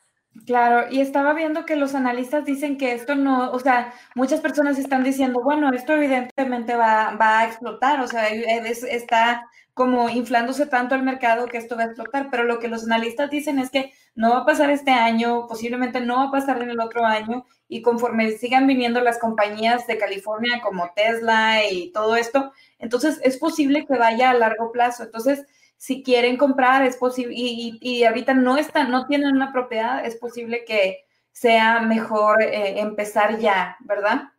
Claro, 0.46 0.90
y 0.90 1.00
estaba 1.00 1.34
viendo 1.34 1.66
que 1.66 1.76
los 1.76 1.94
analistas 1.94 2.46
dicen 2.46 2.78
que 2.78 2.94
esto 2.94 3.14
no, 3.14 3.50
o 3.52 3.60
sea, 3.60 3.92
muchas 4.14 4.40
personas 4.40 4.78
están 4.78 5.04
diciendo, 5.04 5.42
bueno, 5.42 5.70
esto 5.74 5.92
evidentemente 5.92 6.74
va, 6.74 7.14
va 7.20 7.40
a 7.40 7.44
explotar, 7.44 8.00
o 8.00 8.08
sea, 8.08 8.28
está 8.28 9.46
como 9.74 10.08
inflándose 10.08 10.66
tanto 10.66 10.94
el 10.94 11.02
mercado 11.02 11.46
que 11.46 11.58
esto 11.58 11.76
va 11.76 11.82
a 11.82 11.86
explotar, 11.86 12.28
pero 12.30 12.44
lo 12.44 12.58
que 12.60 12.68
los 12.68 12.84
analistas 12.84 13.30
dicen 13.30 13.58
es 13.58 13.70
que 13.70 13.92
no 14.14 14.30
va 14.30 14.38
a 14.38 14.46
pasar 14.46 14.70
este 14.70 14.90
año, 14.90 15.46
posiblemente 15.46 16.00
no 16.00 16.16
va 16.16 16.24
a 16.24 16.30
pasar 16.32 16.62
en 16.62 16.70
el 16.70 16.80
otro 16.80 17.04
año, 17.04 17.44
y 17.68 17.82
conforme 17.82 18.32
sigan 18.32 18.66
viniendo 18.66 19.02
las 19.02 19.18
compañías 19.18 19.86
de 19.86 19.98
California 19.98 20.60
como 20.62 20.90
Tesla 20.96 21.62
y 21.70 21.92
todo 21.92 22.16
esto, 22.16 22.52
entonces 22.78 23.20
es 23.22 23.36
posible 23.36 23.84
que 23.86 23.98
vaya 23.98 24.30
a 24.30 24.34
largo 24.34 24.72
plazo. 24.72 25.04
Entonces, 25.04 25.46
si 25.82 26.04
quieren 26.04 26.36
comprar, 26.36 26.84
es 26.84 26.96
posible, 26.96 27.34
y, 27.36 27.76
y, 27.80 28.04
ahorita 28.04 28.34
no 28.34 28.56
están, 28.56 28.92
no 28.92 29.04
tienen 29.06 29.34
una 29.34 29.52
propiedad, 29.52 30.06
es 30.06 30.14
posible 30.14 30.64
que 30.64 31.06
sea 31.32 31.80
mejor 31.80 32.40
eh, 32.40 32.78
empezar 32.78 33.40
ya, 33.40 33.76
¿verdad? 33.80 34.30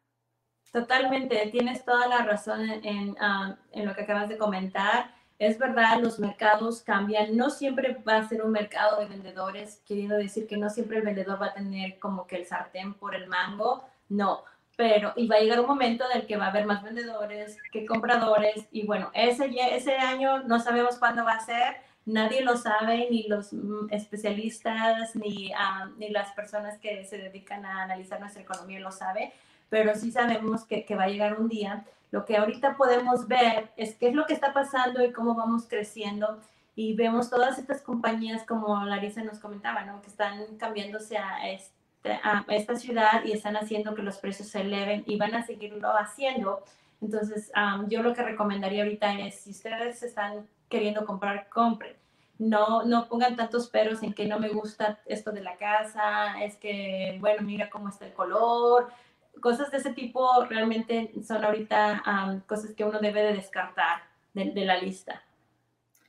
Totalmente, 0.72 1.50
tienes 1.52 1.84
toda 1.84 2.08
la 2.08 2.20
razón 2.20 2.70
en, 2.70 3.18
ah, 3.20 3.58
en 3.74 3.86
lo 3.86 3.94
que 3.94 4.04
acabas 4.04 4.30
de 4.30 4.38
comentar. 4.38 5.14
Es 5.38 5.60
verdad, 5.60 6.00
los 6.00 6.18
mercados 6.18 6.82
cambian, 6.82 7.36
no 7.36 7.50
siempre 7.50 8.02
va 8.08 8.20
a 8.20 8.30
ser 8.30 8.42
un 8.42 8.54
mercado 8.54 9.02
de 9.02 9.08
vendedores, 9.08 9.82
queriendo 9.86 10.16
decir 10.16 10.48
que 10.48 10.56
no 10.56 10.70
siempre 10.70 11.00
el 11.00 11.04
vendedor 11.04 11.42
va 11.42 11.48
a 11.48 11.54
tener 11.54 12.00
como 12.00 12.26
que 12.26 12.38
el 12.38 12.46
sartén 12.46 12.94
por 12.94 13.16
el 13.16 13.28
mango, 13.28 13.84
no, 14.08 14.46
pero 14.76 15.14
y 15.16 15.28
va 15.28 15.38
a 15.38 15.40
llegar 15.40 15.60
un 15.60 15.68
momento 15.68 16.04
en 16.12 16.22
el 16.22 16.28
que 16.28 16.38
va 16.38 16.46
a 16.46 16.50
haber 16.50 16.66
más 16.66 16.84
vendedores 16.84 17.58
que 17.72 17.86
compradores 17.86 18.68
y 18.72 18.86
bueno, 18.86 19.12
ese, 19.14 19.50
ese 19.72 19.96
año 19.96 20.44
no 20.44 20.60
sabemos 20.60 20.98
cuándo 20.98 21.24
va 21.24 21.34
a 21.34 21.46
ser, 21.46 21.78
nadie 22.06 22.42
lo 22.42 22.58
sabe, 22.58 23.08
ni 23.10 23.28
los 23.28 23.54
mm, 23.54 23.88
especialistas, 23.92 25.16
ni, 25.16 25.52
ah, 25.58 25.90
ni 25.98 26.10
las 26.10 26.32
personas 26.34 26.78
que 26.80 27.06
se 27.06 27.18
dedican 27.18 27.66
a 27.66 27.84
analizar 27.84 28.20
nuestra 28.20 28.42
economía 28.42 28.80
lo 28.80 28.92
sabe, 28.92 29.34
pero 29.70 29.96
sí 29.96 30.12
sabemos 30.12 30.66
que, 30.66 30.86
que 30.86 30.96
va 30.96 31.04
a 31.04 31.10
llegar 31.10 31.40
un 31.40 31.50
día 31.50 31.86
lo 32.14 32.26
que 32.26 32.38
ahorita 32.38 32.78
podemos 32.78 33.28
ver 33.28 33.72
es 33.76 33.96
qué 33.96 34.10
es 34.10 34.14
lo 34.14 34.28
que 34.28 34.36
está 34.36 34.54
pasando 34.54 35.04
y 35.04 35.12
cómo 35.12 35.34
vamos 35.34 35.66
creciendo. 35.68 36.40
Y 36.76 36.94
vemos 36.94 37.32
todas 37.32 37.58
estas 37.58 37.82
compañías, 37.82 38.44
como 38.46 38.86
Larisa 38.86 39.24
nos 39.24 39.40
comentaba, 39.40 39.84
¿no? 39.84 40.00
que 40.00 40.10
están 40.10 40.58
cambiándose 40.58 41.18
a, 41.18 41.50
este, 41.50 41.74
a 42.06 42.46
esta 42.50 42.76
ciudad 42.76 43.24
y 43.26 43.32
están 43.32 43.56
haciendo 43.56 43.96
que 43.96 44.04
los 44.04 44.18
precios 44.18 44.50
se 44.50 44.62
eleven 44.62 45.04
y 45.06 45.18
van 45.18 45.36
a 45.36 45.46
seguirlo 45.46 45.98
haciendo. 45.98 46.64
Entonces, 47.02 47.52
yo 47.88 48.02
lo 48.02 48.14
que 48.14 48.24
recomendaría 48.24 48.84
ahorita 48.84 49.20
es, 49.20 49.42
si 49.42 49.52
ustedes 49.52 50.04
están 50.04 50.48
queriendo 50.70 51.06
comprar, 51.06 51.50
compren. 51.50 51.96
No, 52.40 52.84
no 52.84 53.08
pongan 53.08 53.36
tantos 53.36 53.70
peros 53.70 54.02
en 54.04 54.14
que 54.14 54.26
no 54.26 54.40
me 54.40 54.50
gusta 54.50 55.00
esto 55.06 55.32
de 55.32 55.42
la 55.42 55.56
casa, 55.58 56.44
es 56.44 56.56
que, 56.58 57.18
bueno, 57.22 57.44
mira 57.44 57.70
cómo 57.70 57.90
está 57.90 58.06
el 58.06 58.14
color, 58.14 58.92
cosas 59.40 59.72
de 59.72 59.78
ese 59.78 59.94
tipo 59.94 60.44
realmente 60.46 61.12
son 61.26 61.44
ahorita 61.44 62.44
cosas 62.48 62.72
que 62.72 62.84
uno 62.84 63.00
debe 63.00 63.22
de 63.22 63.34
descartar 63.34 64.04
de, 64.34 64.66
la 64.66 64.78
lista. 64.78 65.22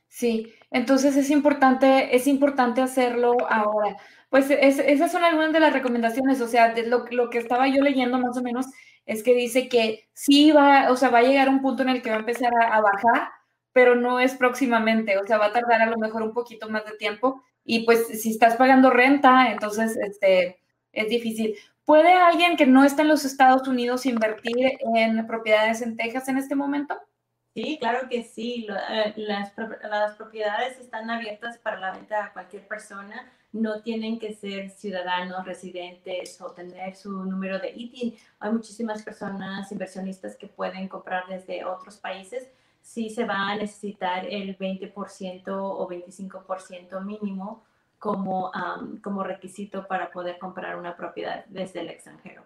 Sí, 0.07 0.53
entonces 0.71 1.15
es 1.15 1.29
importante, 1.29 2.15
es 2.15 2.25
importante 2.27 2.81
hacerlo 2.81 3.35
ahora. 3.49 3.97
Pues 4.35 4.49
esas 4.49 5.13
son 5.13 5.23
algunas 5.23 5.53
de 5.53 5.61
las 5.61 5.71
recomendaciones, 5.71 6.41
o 6.41 6.47
sea, 6.49 6.73
de 6.73 6.85
lo, 6.85 7.05
lo, 7.09 7.29
que 7.29 7.37
estaba 7.37 7.69
yo 7.69 7.81
leyendo 7.81 8.19
más 8.19 8.35
o 8.35 8.41
menos 8.41 8.65
es 9.05 9.23
que 9.23 9.33
dice 9.33 9.69
que 9.69 10.09
sí 10.11 10.51
va, 10.51 10.91
o 10.91 10.97
sea, 10.97 11.09
va 11.09 11.19
a 11.19 11.23
llegar 11.23 11.47
un 11.47 11.61
punto 11.61 11.83
en 11.83 11.87
el 11.87 12.01
que 12.01 12.09
va 12.09 12.17
a 12.17 12.19
empezar 12.19 12.51
a, 12.53 12.75
a 12.75 12.81
bajar, 12.81 13.29
pero 13.71 13.95
no 13.95 14.19
es 14.19 14.33
próximamente, 14.35 15.17
o 15.17 15.25
sea, 15.25 15.37
va 15.37 15.45
a 15.45 15.53
tardar 15.53 15.81
a 15.83 15.85
lo 15.85 15.95
mejor 15.95 16.21
un 16.21 16.33
poquito 16.33 16.69
más 16.69 16.83
de 16.83 16.97
tiempo 16.97 17.43
y 17.63 17.85
pues 17.85 18.07
si 18.21 18.31
estás 18.31 18.57
pagando 18.57 18.89
renta, 18.89 19.53
entonces 19.53 19.95
este, 19.95 20.59
es 20.91 21.07
difícil. 21.07 21.55
¿Puede 21.85 22.11
alguien 22.11 22.57
que 22.57 22.65
no 22.65 22.83
está 22.83 23.03
en 23.03 23.07
los 23.07 23.23
Estados 23.23 23.65
Unidos 23.69 24.05
invertir 24.05 24.53
en 24.97 25.27
propiedades 25.27 25.81
en 25.81 25.95
Texas 25.95 26.27
en 26.27 26.39
este 26.39 26.55
momento? 26.55 26.99
Sí, 27.55 27.77
claro 27.79 28.09
que 28.09 28.23
sí. 28.23 28.67
Eh, 28.89 29.13
las, 29.15 29.53
las, 29.89 30.15
propiedades 30.17 30.77
están 30.77 31.09
abiertas 31.09 31.57
para 31.57 31.79
la 31.79 31.93
venta 31.93 32.25
a 32.25 32.33
cualquier 32.33 32.67
persona. 32.67 33.31
No 33.53 33.81
tienen 33.81 34.19
que 34.19 34.33
ser 34.33 34.69
ciudadanos, 34.71 35.45
residentes 35.45 36.41
o 36.41 36.51
tener 36.51 36.95
su 36.97 37.11
número 37.23 37.57
de 37.59 37.71
ITIN. 37.73 38.17
Hay 38.39 38.51
muchísimas 38.51 39.03
personas 39.03 39.71
inversionistas 39.71 40.35
que 40.35 40.47
pueden 40.47 40.89
comprar 40.89 41.27
desde 41.29 41.63
otros 41.63 41.95
países. 41.95 42.49
Sí 42.81 43.09
se 43.09 43.23
va 43.23 43.49
a 43.49 43.55
necesitar 43.55 44.25
el 44.25 44.57
20% 44.57 45.43
o 45.47 45.87
25% 45.87 47.01
mínimo 47.05 47.63
como, 47.99 48.51
como 49.01 49.23
requisito 49.23 49.87
para 49.87 50.11
poder 50.11 50.37
comprar 50.39 50.75
una 50.77 50.97
propiedad 50.97 51.45
desde 51.47 51.79
el 51.79 51.89
extranjero. 51.89 52.43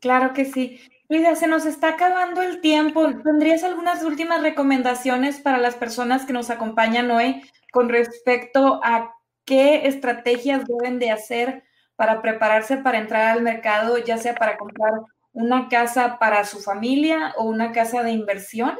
Claro 0.00 0.32
que 0.32 0.44
sí. 0.46 0.80
Luisa, 1.08 1.34
se 1.34 1.46
nos 1.46 1.66
está 1.66 1.90
acabando 1.90 2.40
el 2.40 2.60
tiempo. 2.60 3.06
¿Tendrías 3.22 3.64
algunas 3.64 4.02
últimas 4.02 4.42
recomendaciones 4.42 5.40
para 5.40 5.58
las 5.58 5.74
personas 5.74 6.24
que 6.24 6.32
nos 6.32 6.50
acompañan 6.50 7.10
hoy 7.10 7.42
con 7.72 7.88
respecto 7.88 8.80
a 8.82 9.14
qué 9.44 9.86
estrategias 9.86 10.64
deben 10.66 10.98
de 10.98 11.10
hacer 11.10 11.64
para 11.96 12.22
prepararse 12.22 12.78
para 12.78 12.98
entrar 12.98 13.28
al 13.28 13.42
mercado, 13.42 13.98
ya 13.98 14.16
sea 14.16 14.34
para 14.34 14.56
comprar 14.56 14.92
una 15.32 15.68
casa 15.68 16.18
para 16.18 16.44
su 16.44 16.60
familia 16.60 17.34
o 17.36 17.44
una 17.44 17.72
casa 17.72 18.02
de 18.02 18.12
inversión? 18.12 18.78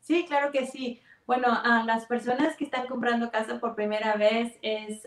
Sí, 0.00 0.24
claro 0.28 0.52
que 0.52 0.66
sí. 0.66 1.00
Bueno, 1.24 1.46
a 1.48 1.84
las 1.84 2.06
personas 2.06 2.56
que 2.56 2.64
están 2.64 2.86
comprando 2.88 3.30
casa 3.30 3.60
por 3.60 3.76
primera 3.76 4.16
vez, 4.16 4.58
es, 4.60 5.02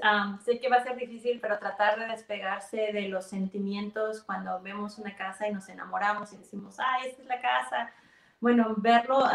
sé 0.45 0.60
que 0.60 0.69
va 0.69 0.78
a 0.78 0.84
ser 0.84 0.95
difícil, 0.95 1.39
pero 1.41 1.60
tratar 1.60 1.99
de 1.99 2.08
despegarse 2.08 2.93
de 2.93 3.10
los 3.10 3.25
sentimientos 3.25 4.23
cuando 4.23 4.62
vemos 4.62 4.97
una 4.97 5.15
casa 5.15 5.47
y 5.47 5.54
nos 5.54 5.67
enamoramos 5.67 6.32
y 6.32 6.38
decimos, 6.38 6.78
ay, 6.80 7.10
esta 7.10 7.21
es 7.21 7.28
la 7.28 7.41
casa. 7.41 7.91
Bueno, 8.39 8.75
verlo, 8.78 9.25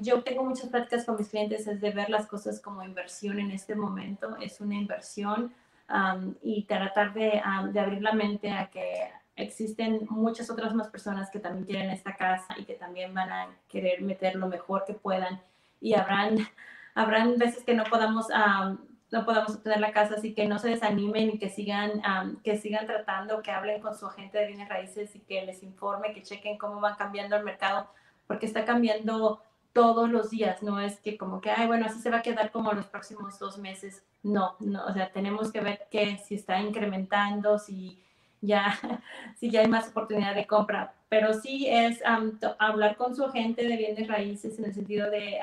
yo 0.00 0.22
tengo 0.22 0.42
muchas 0.44 0.70
prácticas 0.70 1.04
con 1.04 1.16
mis 1.16 1.28
clientes, 1.28 1.66
es 1.66 1.80
de 1.80 1.90
ver 1.90 2.08
las 2.08 2.26
cosas 2.26 2.60
como 2.60 2.82
inversión 2.82 3.38
en 3.38 3.50
este 3.50 3.74
momento, 3.74 4.36
es 4.36 4.60
una 4.60 4.76
inversión 4.76 5.52
y 6.40 6.64
tratar 6.64 7.12
de, 7.12 7.42
de 7.72 7.80
abrir 7.80 8.00
la 8.00 8.12
mente 8.12 8.50
a 8.50 8.70
que 8.70 9.10
existen 9.36 10.06
muchas 10.08 10.48
otras 10.50 10.74
más 10.74 10.88
personas 10.88 11.30
que 11.30 11.38
también 11.38 11.66
quieren 11.66 11.90
esta 11.90 12.16
casa 12.16 12.54
y 12.58 12.64
que 12.64 12.74
también 12.74 13.12
van 13.12 13.30
a 13.30 13.48
querer 13.68 14.02
meter 14.02 14.36
lo 14.36 14.48
mejor 14.48 14.84
que 14.86 14.94
puedan 14.94 15.40
y 15.80 15.94
habrán, 15.94 16.36
habrán 16.94 17.38
veces 17.38 17.64
que 17.64 17.74
no 17.74 17.84
podamos, 17.84 18.28
no 19.10 19.24
podamos 19.24 19.56
obtener 19.56 19.80
la 19.80 19.92
casa, 19.92 20.14
así 20.16 20.34
que 20.34 20.46
no 20.46 20.58
se 20.58 20.68
desanimen 20.70 21.30
y 21.30 21.38
que 21.38 21.48
sigan, 21.48 22.02
que 22.44 22.56
sigan 22.56 22.86
tratando, 22.86 23.42
que 23.42 23.50
hablen 23.50 23.80
con 23.80 23.96
su 23.96 24.06
agente 24.06 24.38
de 24.38 24.46
bienes 24.46 24.68
raíces 24.68 25.14
y 25.16 25.20
que 25.20 25.44
les 25.44 25.62
informe, 25.62 26.12
que 26.12 26.22
chequen 26.22 26.58
cómo 26.58 26.80
van 26.80 26.96
cambiando 26.96 27.36
el 27.36 27.44
mercado, 27.44 27.90
porque 28.26 28.46
está 28.46 28.64
cambiando 28.64 29.42
todos 29.72 30.10
los 30.10 30.30
días, 30.30 30.62
no 30.62 30.80
es 30.80 31.00
que 31.00 31.16
como 31.16 31.40
que, 31.40 31.50
ay, 31.50 31.66
bueno, 31.66 31.86
así 31.86 32.00
se 32.00 32.10
va 32.10 32.18
a 32.18 32.22
quedar 32.22 32.50
como 32.50 32.72
los 32.72 32.86
próximos 32.86 33.38
dos 33.38 33.58
meses, 33.58 34.04
no, 34.22 34.56
no, 34.58 34.84
o 34.84 34.92
sea, 34.92 35.10
tenemos 35.12 35.52
que 35.52 35.60
ver 35.60 35.86
que 35.90 36.18
si 36.18 36.34
está 36.34 36.60
incrementando, 36.60 37.58
si 37.58 38.02
ya, 38.40 38.78
si 39.38 39.50
ya 39.50 39.60
hay 39.60 39.68
más 39.68 39.88
oportunidad 39.88 40.34
de 40.34 40.46
compra. 40.46 40.94
Pero 41.10 41.34
sí 41.34 41.66
es 41.68 42.00
hablar 42.58 42.96
con 42.96 43.14
su 43.14 43.24
agente 43.24 43.68
de 43.68 43.76
bienes 43.76 44.08
raíces 44.08 44.58
en 44.58 44.64
el 44.64 44.72
sentido 44.72 45.10
de, 45.10 45.38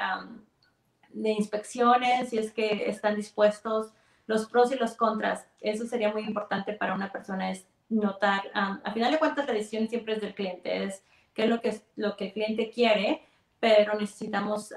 de 1.12 1.30
inspecciones, 1.30 2.30
si 2.30 2.40
es 2.40 2.52
que 2.52 2.90
están 2.90 3.16
dispuestos, 3.16 3.92
los 4.26 4.48
pros 4.48 4.72
y 4.72 4.76
los 4.76 4.96
contras. 4.96 5.46
Eso 5.62 5.86
sería 5.86 6.12
muy 6.12 6.24
importante 6.24 6.74
para 6.74 6.96
una 6.96 7.12
persona, 7.12 7.52
es 7.52 7.68
notar, 7.90 8.44
a 8.54 8.92
final 8.94 9.12
de 9.12 9.20
cuentas 9.20 9.46
la 9.48 9.54
decisión 9.54 9.88
siempre 9.88 10.16
es 10.16 10.22
del 10.22 10.34
cliente, 10.34 10.86
es 10.86 11.04
qué 11.34 11.44
es 11.44 11.50
lo 11.50 11.62
que, 11.62 11.80
lo 11.96 12.18
que 12.18 12.26
el 12.28 12.34
cliente 12.34 12.72
quiere, 12.72 13.22
pero 13.60 14.00
necesitamos, 14.00 14.74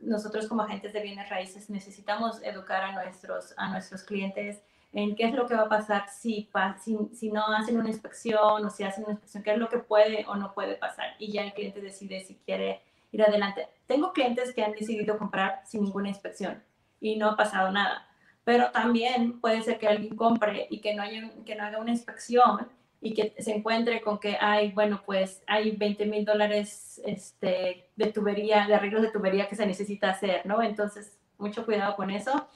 nosotros 0.00 0.48
como 0.48 0.62
agentes 0.62 0.92
de 0.92 1.02
bienes 1.02 1.28
raíces, 1.28 1.70
necesitamos 1.70 2.42
educar 2.42 2.82
a 2.82 2.92
nuestros, 2.92 3.54
a 3.56 3.70
nuestros 3.70 4.02
clientes 4.02 4.62
en 5.02 5.14
qué 5.14 5.24
es 5.26 5.34
lo 5.34 5.46
que 5.46 5.54
va 5.54 5.62
a 5.62 5.68
pasar 5.68 6.08
si, 6.08 6.50
si, 6.80 6.98
si, 7.14 7.30
no 7.30 7.46
hacen 7.46 7.78
una 7.78 7.88
inspección 7.88 8.64
o 8.64 8.68
si 8.68 8.82
hacen 8.82 9.04
una 9.04 9.12
inspección, 9.12 9.44
qué 9.44 9.52
es 9.52 9.58
lo 9.58 9.68
que 9.68 9.78
puede 9.78 10.24
o 10.26 10.34
no 10.34 10.52
puede 10.54 10.74
pasar. 10.74 11.14
Y 11.20 11.30
ya 11.30 11.44
el 11.44 11.52
cliente 11.52 11.80
decide 11.80 12.20
si 12.20 12.34
quiere 12.44 12.82
ir 13.12 13.22
adelante. 13.22 13.68
Tengo 13.86 14.12
clientes 14.12 14.52
que 14.52 14.64
han 14.64 14.72
decidido 14.72 15.16
comprar 15.16 15.62
sin 15.64 15.84
ninguna 15.84 16.08
inspección 16.08 16.64
y 17.00 17.14
no 17.16 17.30
ha 17.30 17.36
pasado 17.36 17.70
nada. 17.70 18.08
Pero 18.42 18.72
también 18.72 19.40
puede 19.40 19.62
ser 19.62 19.78
que 19.78 19.86
alguien 19.86 20.16
compre 20.16 20.66
y 20.68 20.80
que 20.80 20.94
no, 20.94 21.02
haya, 21.02 21.30
que 21.46 21.54
no 21.54 21.64
haga 21.64 21.78
una 21.78 21.92
inspección 21.92 22.66
y 23.00 23.14
que 23.14 23.34
se 23.38 23.54
encuentre 23.54 24.00
con 24.00 24.18
que 24.18 24.36
hay, 24.40 24.72
bueno, 24.72 25.02
pues 25.06 25.44
hay 25.46 25.76
20 25.76 26.06
mil 26.06 26.24
dólares 26.24 27.00
este, 27.04 27.88
de 27.94 28.06
tubería, 28.12 28.66
de 28.66 28.74
arreglos 28.74 29.02
de 29.02 29.12
tubería 29.12 29.48
que 29.48 29.54
se 29.54 29.64
necesita 29.64 30.10
hacer, 30.10 30.44
¿no? 30.44 30.60
Entonces, 30.60 31.16
mucho 31.38 31.64
cuidado 31.64 31.94
con 31.94 32.10
eso. 32.10 32.48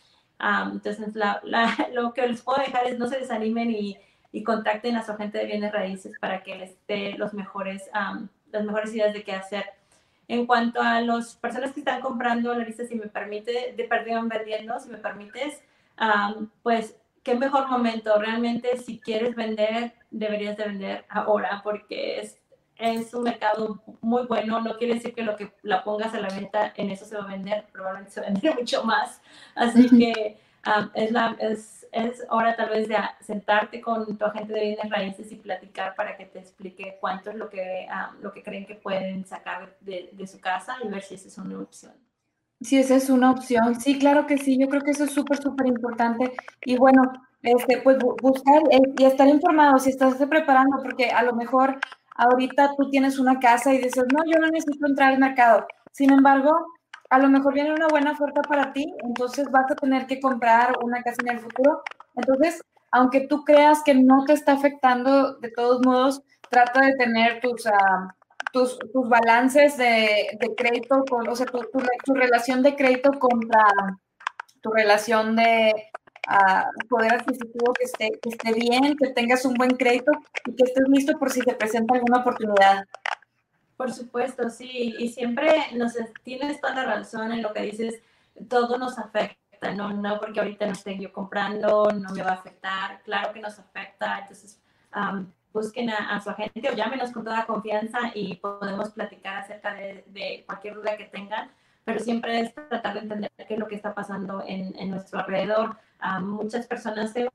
Entonces, 0.73 1.15
lo 1.93 2.13
que 2.13 2.27
les 2.27 2.43
puedo 2.43 2.63
dejar 2.63 2.87
es 2.87 2.99
no 2.99 3.07
se 3.07 3.19
desanimen 3.19 3.71
y, 3.71 3.97
y, 4.33 4.43
contacten 4.43 4.97
a 4.97 5.05
su 5.05 5.13
agente 5.13 5.39
de 5.39 5.47
bienes 5.47 5.73
raíces 5.73 6.19
para 6.19 6.43
que 6.43 6.57
les 6.57 6.77
dé 6.87 7.15
los 7.17 7.33
mejores, 7.33 7.89
las 8.51 8.65
mejores 8.65 8.95
ideas 8.95 9.13
de 9.13 9.23
qué 9.23 9.33
hacer. 9.33 9.67
En 10.29 10.47
cuanto 10.47 10.81
a 10.81 11.01
las 11.01 11.35
personas 11.37 11.73
que 11.73 11.81
están 11.81 12.01
comprando, 12.01 12.55
Larissa, 12.55 12.85
si 12.85 12.95
me 12.95 13.07
permite, 13.07 13.75
de 13.77 13.85
perdón, 13.85 14.29
vendiendo, 14.29 14.79
si 14.81 14.89
me 14.89 14.99
permites, 14.99 15.63
pues 16.63 16.97
qué 17.23 17.35
mejor 17.35 17.69
momento. 17.69 18.19
Realmente, 18.19 18.79
si 18.79 18.99
quieres 18.99 19.35
vender, 19.35 19.93
deberías 20.11 20.57
de 20.57 20.65
vender 20.65 21.05
ahora 21.09 21.61
porque 21.63 22.21
es, 22.21 22.39
es 22.79 23.15
un 23.15 23.25
mercado 23.25 23.83
muy 24.01 24.27
bueno. 24.27 24.61
No 24.61 24.77
quiere 24.77 24.95
decir 24.95 25.15
que 25.15 25.23
lo 25.23 25.37
que 25.37 25.53
la 25.63 25.85
pongas 25.85 26.15
a 26.15 26.21
la 26.21 26.29
venta, 26.29 26.73
en 26.77 26.91
eso 26.91 27.05
se 27.05 27.17
va 27.17 27.25
a 27.25 27.29
vender. 27.29 27.67
Probablemente 27.73 28.13
se 28.13 28.21
va 28.21 28.27
a 28.27 28.31
vender 28.31 28.55
mucho 28.59 28.85
más. 28.85 29.21
Así 29.55 29.89
que 29.89 30.39
es, 30.95 31.11
la, 31.13 31.37
es, 31.41 31.87
es 31.93 32.25
hora 32.31 32.57
tal 32.57 32.71
vez 32.71 32.89
de 32.89 32.97
sentarte 33.21 33.81
con 33.81 34.17
tu 34.17 34.25
agente 34.25 34.53
de 34.53 34.61
bienes 34.61 34.91
raíces 34.91 35.31
y 35.33 35.37
platicar 35.37 35.95
para 35.95 36.17
que 36.17 36.27
te 36.27 36.39
explique 36.39 36.99
cuánto 37.01 37.31
es 37.31 37.37
lo 37.37 37.49
que, 37.49 37.87
lo 38.21 38.33
que 38.33 38.43
creen 38.43 38.67
que 38.67 38.75
pueden 38.75 39.27
sacar 39.27 39.77
de, 39.81 40.11
de 40.13 40.27
su 40.27 40.41
casa 40.41 40.77
y 40.85 40.89
ver 40.89 41.03
si 41.03 41.15
esa 41.15 41.29
es 41.29 41.39
una 41.39 41.59
opción. 41.59 41.93
Sí, 42.61 42.79
esa 42.79 42.95
es 42.95 43.11
una 43.11 43.31
opción. 43.33 43.81
Sí, 43.81 43.99
claro 43.99 44.27
que 44.27 44.39
sí. 44.39 44.57
Yo 44.59 44.69
creo 44.69 44.83
que 44.83 44.93
eso 44.93 45.05
es 45.05 45.13
súper, 45.13 45.39
súper 45.43 45.67
importante. 45.67 46.33
Y 46.65 46.77
bueno, 46.77 47.03
este, 47.43 47.79
pues 47.83 47.99
buscar 47.99 48.63
y 48.97 49.05
estar 49.05 49.27
informado 49.27 49.79
si 49.79 49.91
estás 49.91 50.15
preparando, 50.15 50.81
porque 50.83 51.11
a 51.11 51.23
lo 51.25 51.35
mejor 51.35 51.81
ahorita 52.17 52.73
tú 52.77 52.89
tienes 52.91 53.19
una 53.19 53.39
casa 53.39 53.73
y 53.73 53.79
dices, 53.79 54.05
no, 54.13 54.23
yo 54.27 54.39
no 54.41 54.49
necesito 54.49 54.87
entrar 54.87 55.13
al 55.13 55.19
mercado. 55.19 55.67
Sin 55.93 56.11
embargo, 56.11 56.51
a 57.11 57.19
lo 57.19 57.29
mejor 57.29 57.55
viene 57.55 57.73
una 57.73 57.89
buena 57.89 58.13
oferta 58.13 58.41
para 58.43 58.73
ti, 58.73 58.87
entonces 59.05 59.51
vas 59.51 59.71
a 59.71 59.75
tener 59.75 60.07
que 60.07 60.21
comprar 60.21 60.73
una 60.83 61.03
casa 61.03 61.19
en 61.23 61.37
el 61.37 61.41
futuro. 61.41 61.83
Entonces, 62.17 62.63
aunque 62.91 63.27
tú 63.27 63.45
creas 63.45 63.83
que 63.83 63.95
no 63.95 64.25
te 64.25 64.35
está 64.35 64.53
afectando, 64.53 65.35
de 65.39 65.51
todos 65.51 65.85
modos, 65.85 66.23
trata 66.51 66.81
de 66.81 66.95
tener 66.97 67.41
tus, 67.41 67.67
uh, 67.67 68.09
tus, 68.53 68.79
tus 68.79 69.09
balances 69.09 69.77
de, 69.77 70.39
de, 70.39 70.55
crédito, 70.55 71.05
con, 71.09 71.29
o 71.29 71.35
sea, 71.35 71.47
tu, 71.47 71.61
tu, 72.05 72.15
relación 72.15 72.63
de 72.63 72.77
crédito 72.77 73.11
contra 73.19 73.65
tu 74.61 74.71
relación 74.71 75.35
de 75.37 75.73
uh, 76.29 76.89
poder 76.89 77.15
adquisitivo 77.15 77.73
que 77.73 77.85
esté, 77.85 78.11
que 78.21 78.31
esté 78.31 78.53
bien, 78.53 78.97
que 78.97 79.11
tengas 79.11 79.45
un 79.45 79.55
buen 79.55 79.73
crédito 79.73 80.13
y 80.47 80.55
que 80.55 80.65
estés 80.65 80.89
listo 80.89 81.19
por 81.19 81.31
si 81.31 81.41
te 81.41 81.55
presenta 81.55 81.95
alguna 81.95 82.19
oportunidad. 82.19 82.87
Por 83.77 83.93
supuesto, 83.93 84.49
sí, 84.49 84.95
y 84.99 85.09
siempre 85.09 85.51
nos, 85.75 85.95
tienes 86.23 86.61
toda 86.61 86.75
la 86.75 86.85
razón 86.85 87.33
en 87.33 87.43
lo 87.43 87.53
que 87.53 87.63
dices, 87.63 88.01
todo 88.49 88.79
nos 88.79 88.99
afecta, 88.99 89.73
no, 89.75 89.93
no 89.93 90.21
porque 90.21 90.41
ahorita 90.41 90.67
no 90.67 90.73
esté 90.73 90.99
yo 90.99 91.13
comprando, 91.13 91.91
no 91.91 92.13
me 92.13 92.23
va 92.23 92.31
a 92.31 92.35
afectar, 92.35 93.03
claro 93.03 93.33
que 93.33 93.41
nos 93.41 93.59
afecta, 93.59 94.21
entonces 94.21 94.61
um, 94.95 95.27
busquen 95.53 95.91
a, 95.91 96.21
su 96.21 96.31
agente 96.31 96.69
o 96.71 96.75
llámenos 96.75 97.11
con 97.11 97.25
toda 97.25 97.45
confianza 97.45 97.99
y 98.15 98.37
podemos 98.37 98.91
platicar 98.91 99.39
acerca 99.39 99.75
de, 99.75 100.45
cualquier 100.47 100.75
duda 100.75 100.97
que 100.97 101.05
tengan, 101.07 101.51
pero 101.85 101.99
siempre 101.99 102.41
es 102.41 102.55
tratar 102.55 102.95
de 102.95 103.01
entender 103.01 103.31
qué 103.37 103.55
es 103.55 103.59
lo 103.59 103.67
que 103.67 103.75
está 103.75 103.95
pasando 103.95 104.43
en, 104.47 104.79
en 104.79 104.91
nuestro 104.91 105.19
alrededor. 105.19 105.77
Muchas 106.21 106.67
personas, 106.67 107.13
tengo 107.13 107.31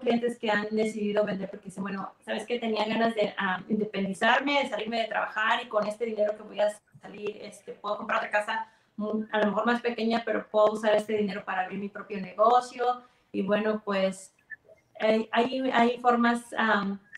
clientes 0.00 0.38
que 0.38 0.50
han 0.50 0.68
decidido 0.70 1.24
vender 1.24 1.50
porque 1.50 1.66
dicen, 1.66 1.82
bueno, 1.82 2.12
¿sabes 2.24 2.46
qué? 2.46 2.58
Tenía 2.58 2.86
ganas 2.86 3.14
de 3.14 3.34
independizarme, 3.68 4.62
de 4.62 4.68
salirme 4.68 5.00
de 5.00 5.08
trabajar 5.08 5.62
y 5.62 5.68
con 5.68 5.86
este 5.86 6.06
dinero 6.06 6.36
que 6.36 6.42
voy 6.42 6.60
a 6.60 6.70
salir, 7.00 7.36
este, 7.42 7.72
puedo 7.72 7.98
comprar 7.98 8.18
otra 8.18 8.30
casa 8.30 8.68
a 9.32 9.38
lo 9.38 9.46
mejor 9.46 9.66
más 9.66 9.80
pequeña, 9.80 10.22
pero 10.24 10.46
puedo 10.48 10.72
usar 10.72 10.94
este 10.94 11.16
dinero 11.16 11.44
para 11.44 11.62
abrir 11.62 11.78
mi 11.78 11.88
propio 11.88 12.20
negocio. 12.20 13.02
Y 13.32 13.42
bueno, 13.42 13.82
pues 13.84 14.34
hay, 15.00 15.28
hay, 15.32 15.98
formas 16.00 16.44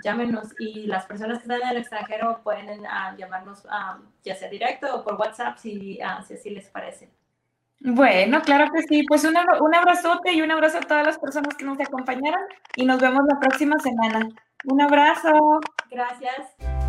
llámenos 0.02 0.48
y 0.58 0.86
las 0.86 1.06
personas 1.06 1.38
que 1.38 1.44
están 1.44 1.62
en 1.62 1.68
el 1.68 1.76
extranjero 1.78 2.40
pueden 2.42 2.82
llamarnos 3.16 3.66
ya 4.22 4.34
sea 4.34 4.48
directo 4.48 4.94
o 4.94 5.04
por 5.04 5.14
WhatsApp 5.14 5.56
si, 5.58 5.98
si 6.26 6.34
así 6.34 6.50
les 6.50 6.68
parece. 6.68 7.10
Bueno, 7.80 8.40
claro 8.42 8.70
que 8.72 8.82
sí. 8.82 9.04
Pues 9.06 9.24
un, 9.24 9.36
un 9.60 9.74
abrazote 9.74 10.32
y 10.32 10.42
un 10.42 10.50
abrazo 10.50 10.78
a 10.78 10.80
todas 10.80 11.06
las 11.06 11.18
personas 11.18 11.54
que 11.54 11.64
nos 11.64 11.78
acompañaron 11.78 12.40
y 12.76 12.86
nos 12.86 13.00
vemos 13.00 13.22
la 13.28 13.38
próxima 13.40 13.76
semana. 13.78 14.28
Un 14.64 14.80
abrazo. 14.80 15.60
Gracias. 15.90 16.83